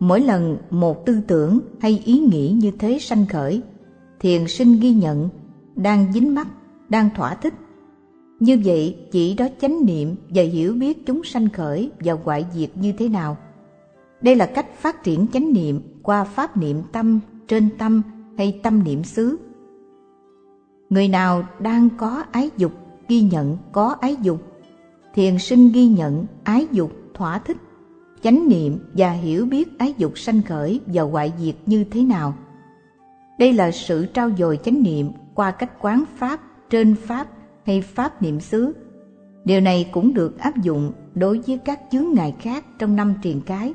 Mỗi 0.00 0.20
lần 0.20 0.58
một 0.70 1.06
tư 1.06 1.20
tưởng 1.26 1.60
hay 1.80 2.02
ý 2.04 2.18
nghĩ 2.18 2.56
như 2.60 2.70
thế 2.78 2.98
sanh 3.00 3.26
khởi, 3.26 3.62
thiền 4.20 4.48
sinh 4.48 4.80
ghi 4.80 4.94
nhận, 4.94 5.28
đang 5.76 6.12
dính 6.12 6.34
mắc, 6.34 6.46
đang 6.88 7.08
thỏa 7.16 7.34
thích. 7.34 7.54
Như 8.40 8.60
vậy, 8.64 8.96
chỉ 9.12 9.34
đó 9.34 9.46
chánh 9.60 9.86
niệm 9.86 10.16
và 10.28 10.42
hiểu 10.42 10.74
biết 10.74 11.06
chúng 11.06 11.24
sanh 11.24 11.48
khởi 11.48 11.90
và 12.00 12.12
hoại 12.24 12.46
diệt 12.54 12.70
như 12.74 12.92
thế 12.92 13.08
nào. 13.08 13.36
Đây 14.20 14.36
là 14.36 14.46
cách 14.46 14.66
phát 14.78 15.04
triển 15.04 15.26
chánh 15.32 15.52
niệm 15.52 15.80
qua 16.02 16.24
pháp 16.24 16.56
niệm 16.56 16.82
tâm, 16.92 17.20
trên 17.48 17.68
tâm 17.78 18.02
hay 18.38 18.60
tâm 18.62 18.84
niệm 18.84 19.04
xứ. 19.04 19.36
Người 20.90 21.08
nào 21.08 21.44
đang 21.58 21.88
có 21.96 22.24
ái 22.32 22.50
dục, 22.56 22.72
ghi 23.08 23.22
nhận 23.22 23.56
có 23.72 23.96
ái 24.00 24.16
dục. 24.22 24.42
Thiền 25.14 25.38
sinh 25.38 25.72
ghi 25.72 25.86
nhận 25.88 26.26
ái 26.44 26.66
dục, 26.72 26.92
thỏa 27.14 27.38
thích, 27.38 27.56
chánh 28.22 28.48
niệm 28.48 28.78
và 28.94 29.10
hiểu 29.10 29.46
biết 29.46 29.78
ái 29.78 29.94
dục 29.98 30.18
sanh 30.18 30.42
khởi 30.42 30.80
và 30.86 31.02
hoại 31.02 31.32
diệt 31.38 31.54
như 31.66 31.84
thế 31.84 32.02
nào. 32.02 32.34
Đây 33.38 33.52
là 33.52 33.70
sự 33.70 34.06
trao 34.06 34.30
dồi 34.38 34.58
chánh 34.64 34.82
niệm 34.82 35.10
qua 35.34 35.50
cách 35.50 35.72
quán 35.80 36.04
pháp, 36.16 36.40
trên 36.70 36.94
pháp 36.94 37.28
hay 37.66 37.82
pháp 37.82 38.22
niệm 38.22 38.40
xứ. 38.40 38.72
Điều 39.44 39.60
này 39.60 39.88
cũng 39.92 40.14
được 40.14 40.38
áp 40.38 40.62
dụng 40.62 40.92
đối 41.14 41.38
với 41.38 41.58
các 41.58 41.80
chướng 41.90 42.12
ngại 42.14 42.34
khác 42.40 42.64
trong 42.78 42.96
năm 42.96 43.14
triền 43.22 43.40
cái. 43.40 43.74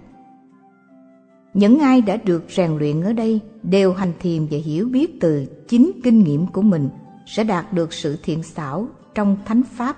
Những 1.53 1.79
ai 1.79 2.01
đã 2.01 2.15
được 2.15 2.45
rèn 2.49 2.77
luyện 2.77 3.01
ở 3.01 3.13
đây 3.13 3.39
đều 3.63 3.93
hành 3.93 4.13
thiền 4.19 4.45
và 4.51 4.57
hiểu 4.57 4.87
biết 4.87 5.21
từ 5.21 5.45
chính 5.67 5.91
kinh 6.03 6.19
nghiệm 6.19 6.47
của 6.47 6.61
mình 6.61 6.89
sẽ 7.25 7.43
đạt 7.43 7.73
được 7.73 7.93
sự 7.93 8.17
thiện 8.23 8.43
xảo 8.43 8.87
trong 9.15 9.37
thánh 9.45 9.63
pháp 9.63 9.97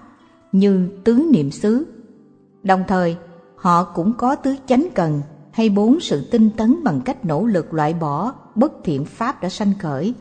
như 0.52 0.90
tứ 1.04 1.30
niệm 1.34 1.52
xứ. 1.52 1.86
Đồng 2.64 2.84
thời, 2.88 3.18
họ 3.58 3.84
cũng 3.84 4.14
có 4.18 4.36
tứ 4.36 4.56
chánh 4.66 4.88
cần 4.96 5.22
hay 5.52 5.70
bốn 5.70 6.00
sự 6.00 6.28
tinh 6.32 6.50
tấn 6.58 6.84
bằng 6.84 7.02
cách 7.02 7.26
nỗ 7.26 7.46
lực 7.46 7.74
loại 7.74 7.94
bỏ 7.94 8.34
bất 8.56 8.74
thiện 8.84 9.06
pháp 9.06 9.42
đã 9.42 9.50
sanh 9.50 9.74
khởi, 9.80 10.14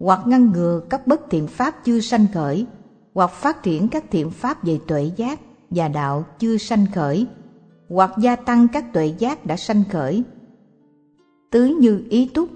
hoặc 0.00 0.20
ngăn 0.26 0.50
ngừa 0.50 0.80
các 0.90 1.06
bất 1.06 1.30
thiện 1.30 1.46
pháp 1.46 1.84
chưa 1.84 2.00
sanh 2.00 2.26
khởi, 2.34 2.66
hoặc 3.14 3.30
phát 3.30 3.62
triển 3.62 3.88
các 3.88 4.04
thiện 4.10 4.30
pháp 4.30 4.64
về 4.64 4.78
tuệ 4.86 5.10
giác 5.16 5.40
và 5.70 5.88
đạo 5.88 6.24
chưa 6.38 6.56
sanh 6.56 6.86
khởi, 6.94 7.26
hoặc 7.88 8.10
gia 8.18 8.36
tăng 8.36 8.68
các 8.68 8.92
tuệ 8.92 9.14
giác 9.18 9.46
đã 9.46 9.56
sanh 9.56 9.82
khởi. 9.90 10.22
Tứ 11.50 11.66
như 11.80 12.04
ý 12.10 12.30
túc 12.34 12.48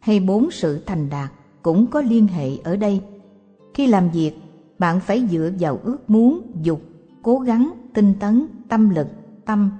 hay 0.00 0.20
bốn 0.20 0.50
sự 0.50 0.82
thành 0.86 1.10
đạt 1.10 1.30
cũng 1.62 1.86
có 1.86 2.00
liên 2.00 2.26
hệ 2.26 2.50
ở 2.64 2.76
đây. 2.76 3.00
Khi 3.74 3.86
làm 3.86 4.10
việc, 4.10 4.32
bạn 4.78 5.00
phải 5.00 5.26
dựa 5.30 5.50
vào 5.60 5.80
ước 5.84 6.10
muốn, 6.10 6.40
dục, 6.62 6.80
cố 7.22 7.38
gắng, 7.38 7.70
tinh 7.94 8.14
tấn, 8.20 8.46
tâm 8.68 8.90
lực, 8.90 9.06
tâm 9.46 9.70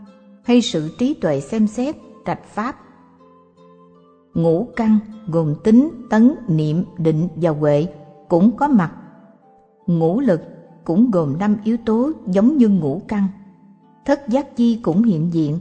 hay 0.45 0.63
sự 0.63 0.97
trí 0.99 1.15
tuệ 1.15 1.41
xem 1.41 1.67
xét, 1.67 1.97
trạch 2.27 2.45
pháp. 2.45 2.77
Ngũ 4.35 4.69
căn 4.77 4.99
gồm 5.29 5.55
tính, 5.65 5.91
tấn, 6.11 6.35
niệm, 6.49 6.85
định 6.99 7.29
và 7.37 7.51
huệ 7.51 7.87
cũng 8.29 8.57
có 8.57 8.69
mặt. 8.69 8.93
Ngũ 9.87 10.21
lực 10.21 10.41
cũng 10.85 11.11
gồm 11.11 11.39
năm 11.39 11.57
yếu 11.65 11.77
tố 11.77 12.11
giống 12.27 12.57
như 12.57 12.69
ngũ 12.69 13.03
căn. 13.09 13.29
Thất 14.05 14.29
giác 14.29 14.57
chi 14.57 14.81
cũng 14.83 15.03
hiện 15.03 15.33
diện. 15.33 15.59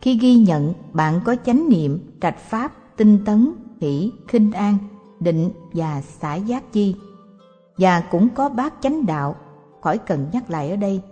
Khi 0.00 0.18
ghi 0.18 0.36
nhận 0.36 0.72
bạn 0.92 1.20
có 1.24 1.36
chánh 1.44 1.68
niệm, 1.68 1.98
trạch 2.20 2.38
pháp, 2.38 2.72
tinh 2.96 3.18
tấn, 3.24 3.52
hỷ, 3.80 4.12
khinh 4.28 4.52
an, 4.52 4.78
định 5.20 5.50
và 5.72 6.02
xả 6.02 6.34
giác 6.34 6.72
chi 6.72 6.94
và 7.78 8.00
cũng 8.10 8.28
có 8.34 8.48
bát 8.48 8.74
chánh 8.80 9.06
đạo, 9.06 9.36
khỏi 9.80 9.98
cần 9.98 10.26
nhắc 10.32 10.50
lại 10.50 10.70
ở 10.70 10.76
đây. 10.76 11.02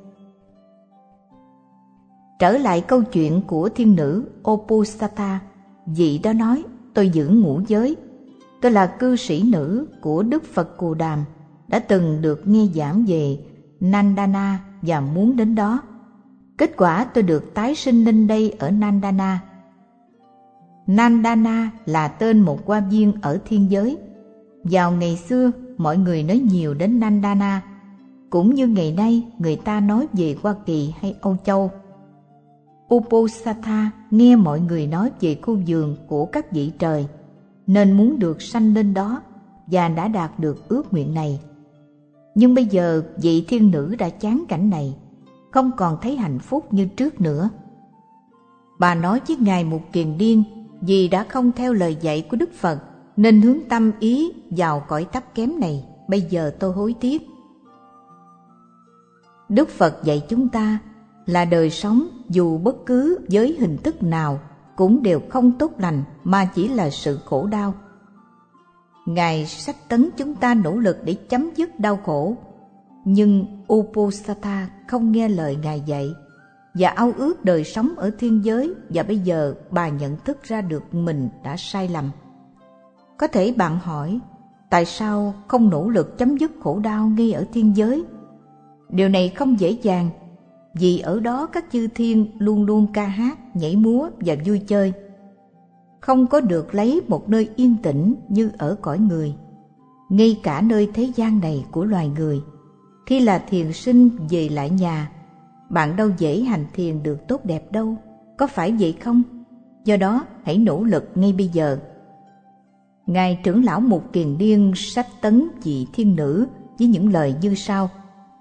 Trở 2.38 2.59
lại 2.59 2.81
câu 2.81 3.03
chuyện 3.03 3.42
của 3.46 3.68
thiên 3.68 3.96
nữ 3.96 4.24
Opusata, 4.51 5.40
vị 5.87 6.20
đó 6.22 6.33
nói, 6.33 6.64
tôi 6.94 7.09
giữ 7.09 7.29
ngũ 7.29 7.61
giới. 7.68 7.96
Tôi 8.62 8.72
là 8.72 8.87
cư 8.87 9.16
sĩ 9.16 9.42
nữ 9.42 9.87
của 10.01 10.22
Đức 10.22 10.44
Phật 10.55 10.77
Cù 10.77 10.94
Đàm, 10.94 11.24
đã 11.68 11.79
từng 11.79 12.22
được 12.22 12.48
nghe 12.48 12.66
giảng 12.74 13.05
về 13.09 13.38
Nandana 13.81 14.59
và 14.83 15.01
muốn 15.01 15.37
đến 15.37 15.55
đó. 15.55 15.83
Kết 16.59 16.77
quả 16.77 17.05
tôi 17.05 17.22
được 17.22 17.55
tái 17.55 17.74
sinh 17.74 18.05
lên 18.05 18.27
đây 18.27 18.55
ở 18.59 18.70
Nandana. 18.70 19.40
Nandana 20.87 21.70
là 21.87 22.09
tên 22.09 22.40
một 22.40 22.59
quan 22.66 22.90
viên 22.90 23.12
ở 23.22 23.38
thiên 23.44 23.70
giới. 23.70 23.96
Vào 24.64 24.92
ngày 24.92 25.16
xưa, 25.16 25.51
mọi 25.77 25.98
người 25.98 26.22
nói 26.22 26.38
nhiều 26.38 26.74
đến 26.74 27.01
Nandana, 27.01 27.62
cũng 28.31 28.55
như 28.55 28.66
ngày 28.66 28.92
nay 28.96 29.22
người 29.38 29.57
ta 29.57 29.81
nói 29.81 30.07
về 30.12 30.37
Hoa 30.42 30.55
Kỳ 30.66 30.94
hay 31.01 31.14
Âu 31.20 31.37
Châu. 31.44 31.70
Uposatha 32.94 33.90
nghe 34.11 34.37
mọi 34.37 34.61
người 34.61 34.87
nói 34.87 35.11
về 35.20 35.38
khu 35.42 35.59
vườn 35.66 35.96
của 36.07 36.27
các 36.27 36.53
vị 36.53 36.72
trời, 36.79 37.07
nên 37.66 37.92
muốn 37.92 38.18
được 38.18 38.42
sanh 38.42 38.74
lên 38.74 38.94
đó 38.94 39.22
và 39.66 39.88
đã 39.88 40.09
đạt 40.09 40.40
được 40.40 40.68
ước 40.68 40.92
nguyện 40.92 41.14
này. 41.14 41.40
Nhưng 42.35 42.55
bây 42.55 42.64
giờ 42.64 43.03
vị 43.22 43.45
thiên 43.49 43.70
nữ 43.70 43.95
đã 43.99 44.09
chán 44.09 44.45
cảnh 44.49 44.70
này, 44.70 44.97
không 45.51 45.70
còn 45.76 45.99
thấy 46.03 46.16
hạnh 46.16 46.39
phúc 46.39 46.72
như 46.72 46.86
trước 46.86 47.20
nữa. 47.20 47.51
Bà 48.78 48.95
nói 48.95 49.20
với 49.28 49.36
Ngài 49.36 49.64
một 49.64 49.80
Kiền 49.93 50.18
Điên 50.18 50.43
vì 50.80 51.09
đã 51.09 51.24
không 51.24 51.53
theo 51.53 51.72
lời 51.72 51.97
dạy 52.01 52.26
của 52.30 52.36
Đức 52.36 52.53
Phật 52.53 52.78
nên 53.16 53.43
hướng 53.43 53.59
tâm 53.68 53.93
ý 54.01 54.32
vào 54.51 54.84
cõi 54.89 55.07
thấp 55.12 55.34
kém 55.34 55.61
này, 55.61 55.84
bây 56.09 56.20
giờ 56.20 56.51
tôi 56.61 56.72
hối 56.72 56.95
tiếc. 57.01 57.22
Đức 59.49 59.68
Phật 59.68 60.05
dạy 60.05 60.22
chúng 60.28 60.49
ta 60.49 60.78
là 61.26 61.45
đời 61.45 61.70
sống 61.70 62.09
dù 62.29 62.59
bất 62.59 62.76
cứ 62.87 63.18
với 63.31 63.57
hình 63.61 63.76
thức 63.76 64.03
nào 64.03 64.41
cũng 64.76 65.03
đều 65.03 65.20
không 65.29 65.59
tốt 65.59 65.72
lành 65.79 66.03
mà 66.24 66.45
chỉ 66.55 66.68
là 66.68 66.91
sự 66.91 67.18
khổ 67.24 67.47
đau. 67.47 67.74
Ngài 69.07 69.47
sách 69.47 69.76
tấn 69.89 70.11
chúng 70.16 70.35
ta 70.35 70.55
nỗ 70.55 70.76
lực 70.76 70.97
để 71.05 71.14
chấm 71.14 71.51
dứt 71.57 71.81
đau 71.81 71.97
khổ, 71.97 72.37
nhưng 73.05 73.47
Uposatha 73.72 74.68
không 74.89 75.12
nghe 75.12 75.29
lời 75.29 75.57
Ngài 75.62 75.83
dạy 75.87 76.14
và 76.74 76.89
ao 76.89 77.12
ước 77.16 77.45
đời 77.45 77.64
sống 77.64 77.95
ở 77.97 78.11
thiên 78.18 78.45
giới 78.45 78.74
và 78.89 79.03
bây 79.03 79.18
giờ 79.18 79.55
bà 79.70 79.89
nhận 79.89 80.16
thức 80.16 80.43
ra 80.43 80.61
được 80.61 80.95
mình 80.95 81.29
đã 81.45 81.57
sai 81.57 81.89
lầm. 81.89 82.11
Có 83.18 83.26
thể 83.26 83.55
bạn 83.57 83.79
hỏi, 83.79 84.20
tại 84.70 84.85
sao 84.85 85.35
không 85.49 85.70
nỗ 85.70 85.89
lực 85.89 86.18
chấm 86.18 86.37
dứt 86.37 86.51
khổ 86.61 86.79
đau 86.79 87.09
ngay 87.09 87.33
ở 87.33 87.45
thiên 87.53 87.76
giới? 87.76 88.05
Điều 88.89 89.09
này 89.09 89.29
không 89.29 89.61
dễ 89.61 89.70
dàng, 89.70 90.11
vì 90.81 90.99
ở 90.99 91.20
đó 91.20 91.47
các 91.47 91.64
chư 91.72 91.89
thiên 91.95 92.26
luôn 92.39 92.64
luôn 92.64 92.87
ca 92.93 93.07
hát, 93.07 93.57
nhảy 93.57 93.76
múa 93.76 94.09
và 94.20 94.37
vui 94.47 94.59
chơi. 94.59 94.93
Không 96.01 96.26
có 96.26 96.41
được 96.41 96.74
lấy 96.74 97.01
một 97.09 97.29
nơi 97.29 97.49
yên 97.57 97.76
tĩnh 97.83 98.14
như 98.29 98.51
ở 98.59 98.76
cõi 98.83 98.99
người, 98.99 99.35
ngay 100.09 100.41
cả 100.43 100.61
nơi 100.61 100.91
thế 100.95 101.12
gian 101.14 101.41
này 101.41 101.64
của 101.70 101.85
loài 101.85 102.09
người. 102.09 102.41
Khi 103.07 103.20
là 103.20 103.39
thiền 103.39 103.72
sinh 103.72 104.11
về 104.31 104.49
lại 104.49 104.70
nhà, 104.70 105.11
bạn 105.70 105.97
đâu 105.97 106.11
dễ 106.18 106.41
hành 106.41 106.66
thiền 106.74 107.03
được 107.03 107.29
tốt 107.29 107.45
đẹp 107.45 107.72
đâu, 107.72 107.97
có 108.39 108.47
phải 108.47 108.74
vậy 108.79 108.93
không? 108.93 109.22
Do 109.85 109.97
đó 109.97 110.26
hãy 110.43 110.59
nỗ 110.59 110.85
lực 110.85 111.11
ngay 111.14 111.33
bây 111.33 111.49
giờ 111.49 111.79
Ngài 113.09 113.41
trưởng 113.43 113.64
lão 113.64 113.81
Mục 113.81 114.12
Kiền 114.12 114.39
Điên 114.39 114.72
sách 114.76 115.07
tấn 115.20 115.49
vị 115.62 115.87
thiên 115.93 116.16
nữ 116.16 116.47
với 116.79 116.89
những 116.89 117.12
lời 117.12 117.35
như 117.43 117.55
sau. 117.55 117.91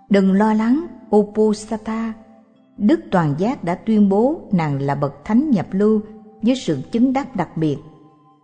Đừng 0.09 0.33
lo 0.33 0.53
lắng, 0.53 0.85
Uposatha. 1.15 2.13
Đức 2.77 2.99
Toàn 3.11 3.35
Giác 3.37 3.63
đã 3.63 3.75
tuyên 3.75 4.09
bố 4.09 4.41
nàng 4.51 4.81
là 4.81 4.95
bậc 4.95 5.25
thánh 5.25 5.49
nhập 5.51 5.67
lưu 5.71 6.01
với 6.41 6.55
sự 6.55 6.79
chứng 6.91 7.13
đắc 7.13 7.35
đặc 7.35 7.57
biệt. 7.57 7.77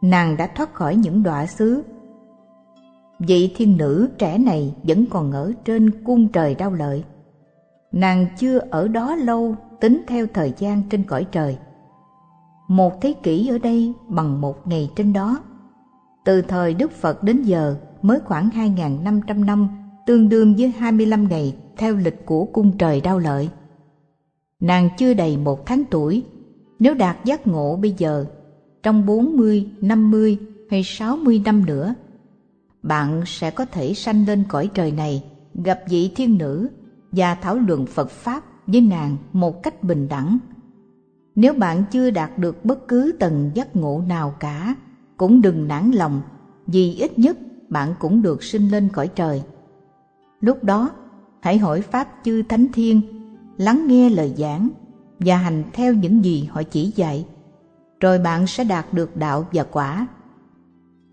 Nàng 0.02 0.38
đã 0.38 0.48
thoát 0.48 0.74
khỏi 0.74 0.96
những 0.96 1.24
đọa 1.24 1.46
xứ. 1.46 1.84
Vị 3.20 3.54
thiên 3.56 3.78
nữ 3.78 4.10
trẻ 4.18 4.38
này 4.38 4.76
vẫn 4.84 5.06
còn 5.10 5.32
ở 5.32 5.54
trên 5.66 6.04
cung 6.04 6.28
trời 6.28 6.56
đau 6.56 6.74
lợi. 6.74 7.04
Nàng 7.92 8.28
chưa 8.38 8.60
ở 8.70 8.88
đó 8.88 9.16
lâu 9.16 9.56
tính 9.80 10.02
theo 10.08 10.28
thời 10.34 10.54
gian 10.58 10.84
trên 10.90 11.04
cõi 11.04 11.26
trời. 11.32 11.58
Một 12.68 13.02
thế 13.02 13.14
kỷ 13.24 13.48
ở 13.48 13.58
đây 13.58 13.94
bằng 14.08 14.42
một 14.42 14.68
ngày 14.68 14.90
trên 14.96 15.14
đó 15.14 15.40
từ 16.24 16.42
thời 16.42 16.74
Đức 16.74 16.92
Phật 16.92 17.24
đến 17.24 17.44
giờ 17.44 17.76
mới 18.02 18.20
khoảng 18.20 18.50
2.500 18.50 19.46
năm, 19.46 19.68
tương 20.06 20.30
đương 20.30 20.56
với 20.58 20.70
25 20.70 21.28
ngày 21.28 21.56
theo 21.78 21.96
lịch 21.96 22.26
của 22.26 22.46
cung 22.46 22.78
trời 22.78 23.02
đau 23.02 23.20
lợi. 23.20 23.50
Nàng 24.64 24.90
chưa 24.98 25.14
đầy 25.14 25.38
một 25.38 25.66
tháng 25.66 25.84
tuổi, 25.90 26.24
nếu 26.80 26.94
đạt 26.94 27.26
giác 27.26 27.48
ngộ 27.48 27.76
bây 27.76 27.96
giờ, 27.98 28.26
trong 28.84 29.06
40, 29.06 29.68
50 29.82 30.38
hay 30.70 30.84
60 30.84 31.42
năm 31.46 31.66
nữa, 31.66 31.96
bạn 32.84 33.22
sẽ 33.26 33.52
có 33.52 33.66
thể 33.66 33.94
sanh 33.94 34.26
lên 34.28 34.44
cõi 34.50 34.70
trời 34.74 34.92
này, 34.92 35.24
gặp 35.54 35.80
vị 35.90 36.12
thiên 36.16 36.38
nữ 36.38 36.70
và 37.12 37.36
thảo 37.36 37.56
luận 37.56 37.86
Phật 37.86 38.10
Pháp 38.10 38.44
với 38.68 38.82
nàng 38.82 39.18
một 39.34 39.64
cách 39.64 39.84
bình 39.84 40.08
đẳng. 40.08 40.38
Nếu 41.36 41.54
bạn 41.54 41.84
chưa 41.92 42.10
đạt 42.10 42.38
được 42.38 42.66
bất 42.66 42.88
cứ 42.88 43.16
tầng 43.20 43.52
giác 43.54 43.76
ngộ 43.76 44.04
nào 44.08 44.36
cả, 44.40 44.76
cũng 45.18 45.42
đừng 45.42 45.68
nản 45.68 45.92
lòng, 45.92 46.22
vì 46.68 46.96
ít 46.96 47.20
nhất 47.20 47.38
bạn 47.70 47.94
cũng 48.00 48.22
được 48.22 48.44
sinh 48.44 48.70
lên 48.70 48.90
cõi 48.94 49.08
trời. 49.16 49.44
Lúc 50.40 50.64
đó, 50.64 50.90
hãy 51.42 51.58
hỏi 51.58 51.82
Pháp 51.82 52.08
chư 52.24 52.42
Thánh 52.50 52.68
Thiên, 52.74 53.23
lắng 53.64 53.88
nghe 53.88 54.10
lời 54.10 54.34
giảng 54.38 54.70
và 55.20 55.38
hành 55.38 55.64
theo 55.74 55.94
những 55.94 56.26
gì 56.26 56.50
họ 56.52 56.64
chỉ 56.64 56.92
dạy, 56.96 57.26
rồi 58.00 58.20
bạn 58.20 58.48
sẽ 58.48 58.64
đạt 58.64 58.94
được 58.94 59.18
đạo 59.18 59.46
và 59.54 59.64
quả. 59.64 60.08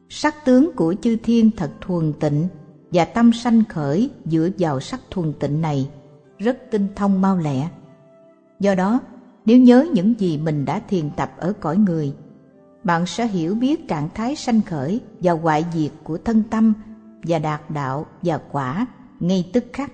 Sắc 0.09 0.44
tướng 0.44 0.70
của 0.76 0.94
chư 1.03 1.16
thiên 1.22 1.51
thật 1.57 1.70
thuần 1.80 2.12
tịnh 2.20 2.48
và 2.92 3.05
tâm 3.05 3.32
sanh 3.32 3.64
khởi 3.64 4.11
dựa 4.24 4.48
vào 4.59 4.80
sắc 4.80 5.01
thuần 5.11 5.32
tịnh 5.32 5.61
này 5.61 5.90
rất 6.38 6.59
tinh 6.70 6.88
thông 6.96 7.20
mau 7.20 7.36
lẹ. 7.36 7.68
Do 8.61 8.74
đó, 8.74 9.01
nếu 9.44 9.59
nhớ 9.59 9.86
những 9.92 10.20
gì 10.20 10.38
mình 10.38 10.64
đã 10.64 10.80
thiền 10.88 11.11
tập 11.11 11.32
ở 11.38 11.53
cõi 11.53 11.76
người, 11.76 12.12
bạn 12.84 13.07
sẽ 13.07 13.26
hiểu 13.26 13.55
biết 13.55 13.88
trạng 13.88 14.09
thái 14.14 14.36
sanh 14.36 14.61
khởi 14.62 15.01
và 15.20 15.32
hoại 15.32 15.64
diệt 15.74 15.90
của 16.05 16.18
thân 16.18 16.42
tâm 16.51 16.72
và 17.22 17.38
đạt 17.38 17.70
đạo 17.70 18.07
và 18.22 18.40
quả 18.53 18.86
ngay 19.20 19.51
tức 19.53 19.64
khắc. 19.72 19.92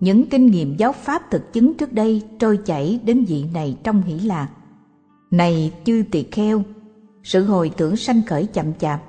Những 0.00 0.28
kinh 0.28 0.46
nghiệm 0.46 0.76
giáo 0.76 0.92
pháp 0.92 1.22
thực 1.30 1.52
chứng 1.52 1.74
trước 1.74 1.92
đây 1.92 2.22
trôi 2.38 2.58
chảy 2.64 3.00
đến 3.04 3.24
vị 3.24 3.44
này 3.54 3.76
trong 3.84 4.02
hỷ 4.02 4.20
lạc. 4.20 4.48
Này 5.30 5.72
chư 5.84 6.04
tỳ 6.10 6.22
kheo, 6.22 6.62
sự 7.22 7.44
hồi 7.44 7.70
tưởng 7.76 7.96
sanh 7.96 8.22
khởi 8.26 8.46
chậm 8.46 8.74
chạp, 8.74 9.02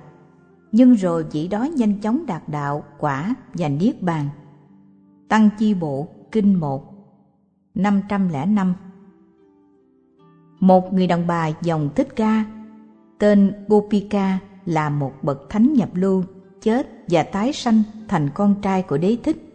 nhưng 0.71 0.93
rồi 0.93 1.25
vị 1.31 1.47
đó 1.47 1.63
nhanh 1.63 1.99
chóng 2.01 2.25
đạt 2.25 2.49
đạo, 2.49 2.83
quả 2.99 3.35
và 3.53 3.69
niết 3.69 4.01
bàn. 4.01 4.29
Tăng 5.29 5.49
chi 5.59 5.73
bộ 5.73 6.07
kinh 6.31 6.59
1 6.59 6.97
505 7.75 8.73
Một 10.59 10.93
người 10.93 11.07
đàn 11.07 11.27
bà 11.27 11.49
dòng 11.61 11.89
Thích 11.95 12.15
Ca 12.15 12.45
tên 13.19 13.53
Gopika 13.67 14.39
là 14.65 14.89
một 14.89 15.13
bậc 15.21 15.49
thánh 15.49 15.73
nhập 15.73 15.89
lưu 15.93 16.23
chết 16.61 16.87
và 17.09 17.23
tái 17.23 17.53
sanh 17.53 17.83
thành 18.07 18.29
con 18.33 18.55
trai 18.61 18.81
của 18.81 18.97
đế 18.97 19.17
thích, 19.23 19.46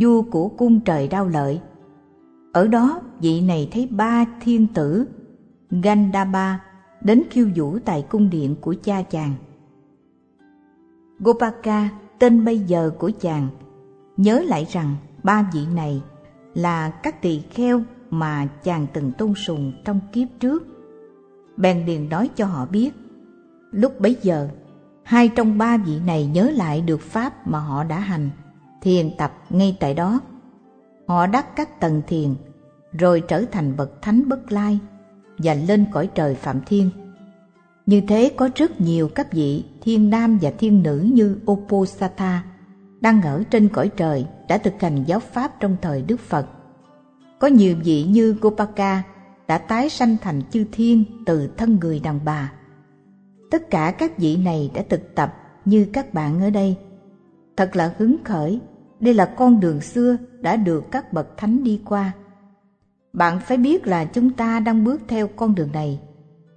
vua 0.00 0.22
của 0.22 0.48
cung 0.48 0.80
trời 0.80 1.08
đau 1.08 1.28
lợi. 1.28 1.60
Ở 2.52 2.66
đó 2.66 3.00
vị 3.20 3.40
này 3.40 3.68
thấy 3.72 3.88
ba 3.90 4.24
thiên 4.40 4.66
tử 4.66 5.06
Gandaba 5.70 6.60
đến 7.00 7.22
khiêu 7.30 7.48
vũ 7.56 7.78
tại 7.84 8.06
cung 8.10 8.30
điện 8.30 8.56
của 8.60 8.74
cha 8.82 9.02
chàng. 9.02 9.34
Gopaka, 11.18 11.88
tên 12.18 12.44
bây 12.44 12.58
giờ 12.58 12.90
của 12.98 13.10
chàng, 13.20 13.48
nhớ 14.16 14.42
lại 14.46 14.66
rằng 14.70 14.96
ba 15.22 15.50
vị 15.52 15.60
này 15.74 16.02
là 16.54 16.90
các 16.90 17.22
tỳ 17.22 17.40
kheo 17.50 17.82
mà 18.10 18.46
chàng 18.62 18.86
từng 18.92 19.12
tôn 19.12 19.34
sùng 19.34 19.72
trong 19.84 20.00
kiếp 20.12 20.28
trước. 20.40 20.66
Bèn 21.56 21.86
liền 21.86 22.08
nói 22.08 22.30
cho 22.36 22.46
họ 22.46 22.66
biết, 22.66 22.90
lúc 23.70 24.00
bấy 24.00 24.16
giờ 24.22 24.48
hai 25.02 25.28
trong 25.28 25.58
ba 25.58 25.76
vị 25.76 26.00
này 26.06 26.26
nhớ 26.26 26.50
lại 26.54 26.80
được 26.80 27.00
pháp 27.00 27.46
mà 27.46 27.58
họ 27.58 27.84
đã 27.84 27.98
hành, 27.98 28.30
thiền 28.86 29.10
tập 29.16 29.32
ngay 29.50 29.76
tại 29.80 29.94
đó. 29.94 30.20
Họ 31.06 31.26
đắc 31.26 31.56
các 31.56 31.80
tầng 31.80 32.02
thiền, 32.06 32.34
rồi 32.92 33.22
trở 33.28 33.44
thành 33.52 33.76
bậc 33.76 34.02
thánh 34.02 34.28
bất 34.28 34.52
lai 34.52 34.78
và 35.38 35.54
lên 35.54 35.86
cõi 35.92 36.10
trời 36.14 36.34
phạm 36.34 36.60
thiên. 36.66 36.90
Như 37.86 38.00
thế 38.08 38.32
có 38.36 38.48
rất 38.54 38.80
nhiều 38.80 39.08
các 39.14 39.32
vị 39.32 39.64
thiên 39.80 40.10
nam 40.10 40.38
và 40.42 40.50
thiên 40.58 40.82
nữ 40.82 41.10
như 41.12 41.38
Oposatha 41.50 42.44
đang 43.00 43.22
ở 43.22 43.42
trên 43.50 43.68
cõi 43.68 43.90
trời 43.96 44.26
đã 44.48 44.58
thực 44.58 44.74
hành 44.80 45.04
giáo 45.04 45.20
pháp 45.20 45.60
trong 45.60 45.76
thời 45.82 46.02
Đức 46.02 46.20
Phật. 46.20 46.46
Có 47.38 47.48
nhiều 47.48 47.76
vị 47.84 48.04
như 48.04 48.32
Gopaka 48.40 49.02
đã 49.48 49.58
tái 49.58 49.88
sanh 49.88 50.16
thành 50.22 50.42
chư 50.50 50.64
thiên 50.72 51.04
từ 51.26 51.50
thân 51.56 51.78
người 51.80 52.00
đàn 52.00 52.20
bà 52.24 52.52
Tất 53.50 53.70
cả 53.70 53.94
các 53.98 54.18
vị 54.18 54.36
này 54.36 54.70
đã 54.74 54.82
thực 54.88 55.14
tập 55.14 55.34
như 55.64 55.86
các 55.92 56.14
bạn 56.14 56.40
ở 56.40 56.50
đây. 56.50 56.76
Thật 57.56 57.76
là 57.76 57.94
hứng 57.98 58.16
khởi, 58.24 58.60
đây 59.00 59.14
là 59.14 59.24
con 59.24 59.60
đường 59.60 59.80
xưa 59.80 60.16
đã 60.40 60.56
được 60.56 60.84
các 60.90 61.12
bậc 61.12 61.36
thánh 61.36 61.64
đi 61.64 61.80
qua. 61.84 62.12
Bạn 63.12 63.40
phải 63.40 63.56
biết 63.56 63.86
là 63.86 64.04
chúng 64.04 64.30
ta 64.30 64.60
đang 64.60 64.84
bước 64.84 65.00
theo 65.08 65.28
con 65.28 65.54
đường 65.54 65.72
này. 65.72 66.00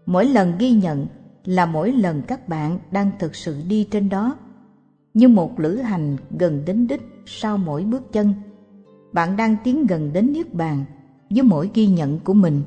Mỗi 0.05 0.25
lần 0.25 0.53
ghi 0.59 0.71
nhận 0.71 1.07
là 1.45 1.65
mỗi 1.65 1.91
lần 1.91 2.21
các 2.27 2.49
bạn 2.49 2.79
đang 2.91 3.11
thực 3.19 3.35
sự 3.35 3.61
đi 3.67 3.87
trên 3.91 4.09
đó. 4.09 4.37
Như 5.13 5.27
một 5.27 5.59
lữ 5.59 5.75
hành 5.75 6.17
gần 6.39 6.65
đến 6.65 6.87
đích 6.87 7.01
sau 7.25 7.57
mỗi 7.57 7.83
bước 7.83 8.11
chân. 8.11 8.33
Bạn 9.13 9.37
đang 9.37 9.55
tiến 9.63 9.87
gần 9.87 10.13
đến 10.13 10.33
Niết 10.33 10.53
Bàn 10.53 10.85
với 11.29 11.43
mỗi 11.43 11.71
ghi 11.73 11.87
nhận 11.87 12.19
của 12.19 12.33
mình 12.33 12.61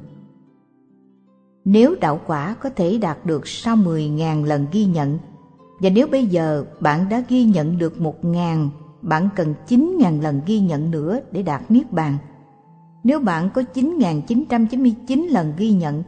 nếu 1.64 1.94
đạo 2.00 2.20
quả 2.26 2.54
có 2.60 2.70
thể 2.70 2.98
đạt 2.98 3.26
được 3.26 3.46
sau 3.46 3.76
10.000 3.76 4.44
lần 4.44 4.66
ghi 4.72 4.84
nhận, 4.84 5.18
và 5.80 5.90
nếu 5.90 6.06
bây 6.06 6.26
giờ 6.26 6.64
bạn 6.80 7.08
đã 7.08 7.24
ghi 7.28 7.44
nhận 7.44 7.78
được 7.78 7.94
1.000, 7.98 8.68
bạn 9.02 9.28
cần 9.36 9.54
9.000 9.68 10.22
lần 10.22 10.40
ghi 10.46 10.60
nhận 10.60 10.90
nữa 10.90 11.20
để 11.32 11.42
đạt 11.42 11.70
Niết 11.70 11.92
Bàn. 11.92 12.18
Nếu 13.04 13.20
bạn 13.20 13.50
có 13.54 13.62
9.999 13.74 15.28
lần 15.30 15.52
ghi 15.56 15.72
nhận, 15.72 16.02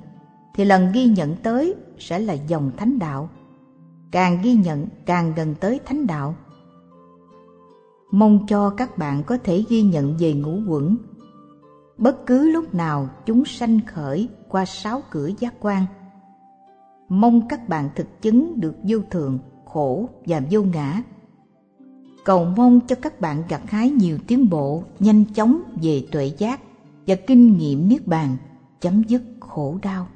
thì 0.55 0.65
lần 0.65 0.93
ghi 0.93 1.07
nhận 1.07 1.37
tới 1.37 1.75
sẽ 1.99 2.19
là 2.19 2.33
dòng 2.33 2.71
thánh 2.77 2.99
đạo. 2.99 3.29
Càng 4.11 4.39
ghi 4.43 4.55
nhận 4.55 4.87
càng 5.07 5.33
gần 5.37 5.55
tới 5.61 5.81
thánh 5.85 6.07
đạo. 6.07 6.35
Mong 8.11 8.47
cho 8.47 8.71
các 8.71 8.99
bạn 8.99 9.23
có 9.27 9.39
thể 9.45 9.65
ghi 9.69 9.83
nhận 9.83 10.17
về 10.19 10.33
ngũ 10.33 10.61
quẩn 10.69 10.97
bất 11.99 12.27
cứ 12.27 12.51
lúc 12.51 12.75
nào 12.75 13.09
chúng 13.27 13.45
sanh 13.45 13.81
khởi 13.87 14.29
qua 14.49 14.65
sáu 14.65 15.03
cửa 15.11 15.31
giác 15.39 15.55
quan. 15.61 15.87
Mong 17.09 17.49
các 17.49 17.69
bạn 17.69 17.89
thực 17.97 18.23
chứng 18.23 18.61
được 18.61 18.75
vô 18.89 18.99
thường, 19.11 19.39
khổ 19.65 20.09
và 20.27 20.43
vô 20.51 20.63
ngã. 20.63 21.03
Cầu 22.25 22.45
mong 22.57 22.81
cho 22.81 22.97
các 23.03 23.21
bạn 23.21 23.43
gặt 23.49 23.71
hái 23.71 23.91
nhiều 23.91 24.19
tiến 24.27 24.51
bộ, 24.51 24.83
nhanh 25.01 25.25
chóng 25.35 25.63
về 25.83 26.03
tuệ 26.11 26.33
giác 26.39 26.61
và 27.07 27.15
kinh 27.27 27.57
nghiệm 27.57 27.89
niết 27.89 28.07
bàn, 28.07 28.37
chấm 28.81 29.03
dứt 29.03 29.23
khổ 29.41 29.79
đau. 29.83 30.09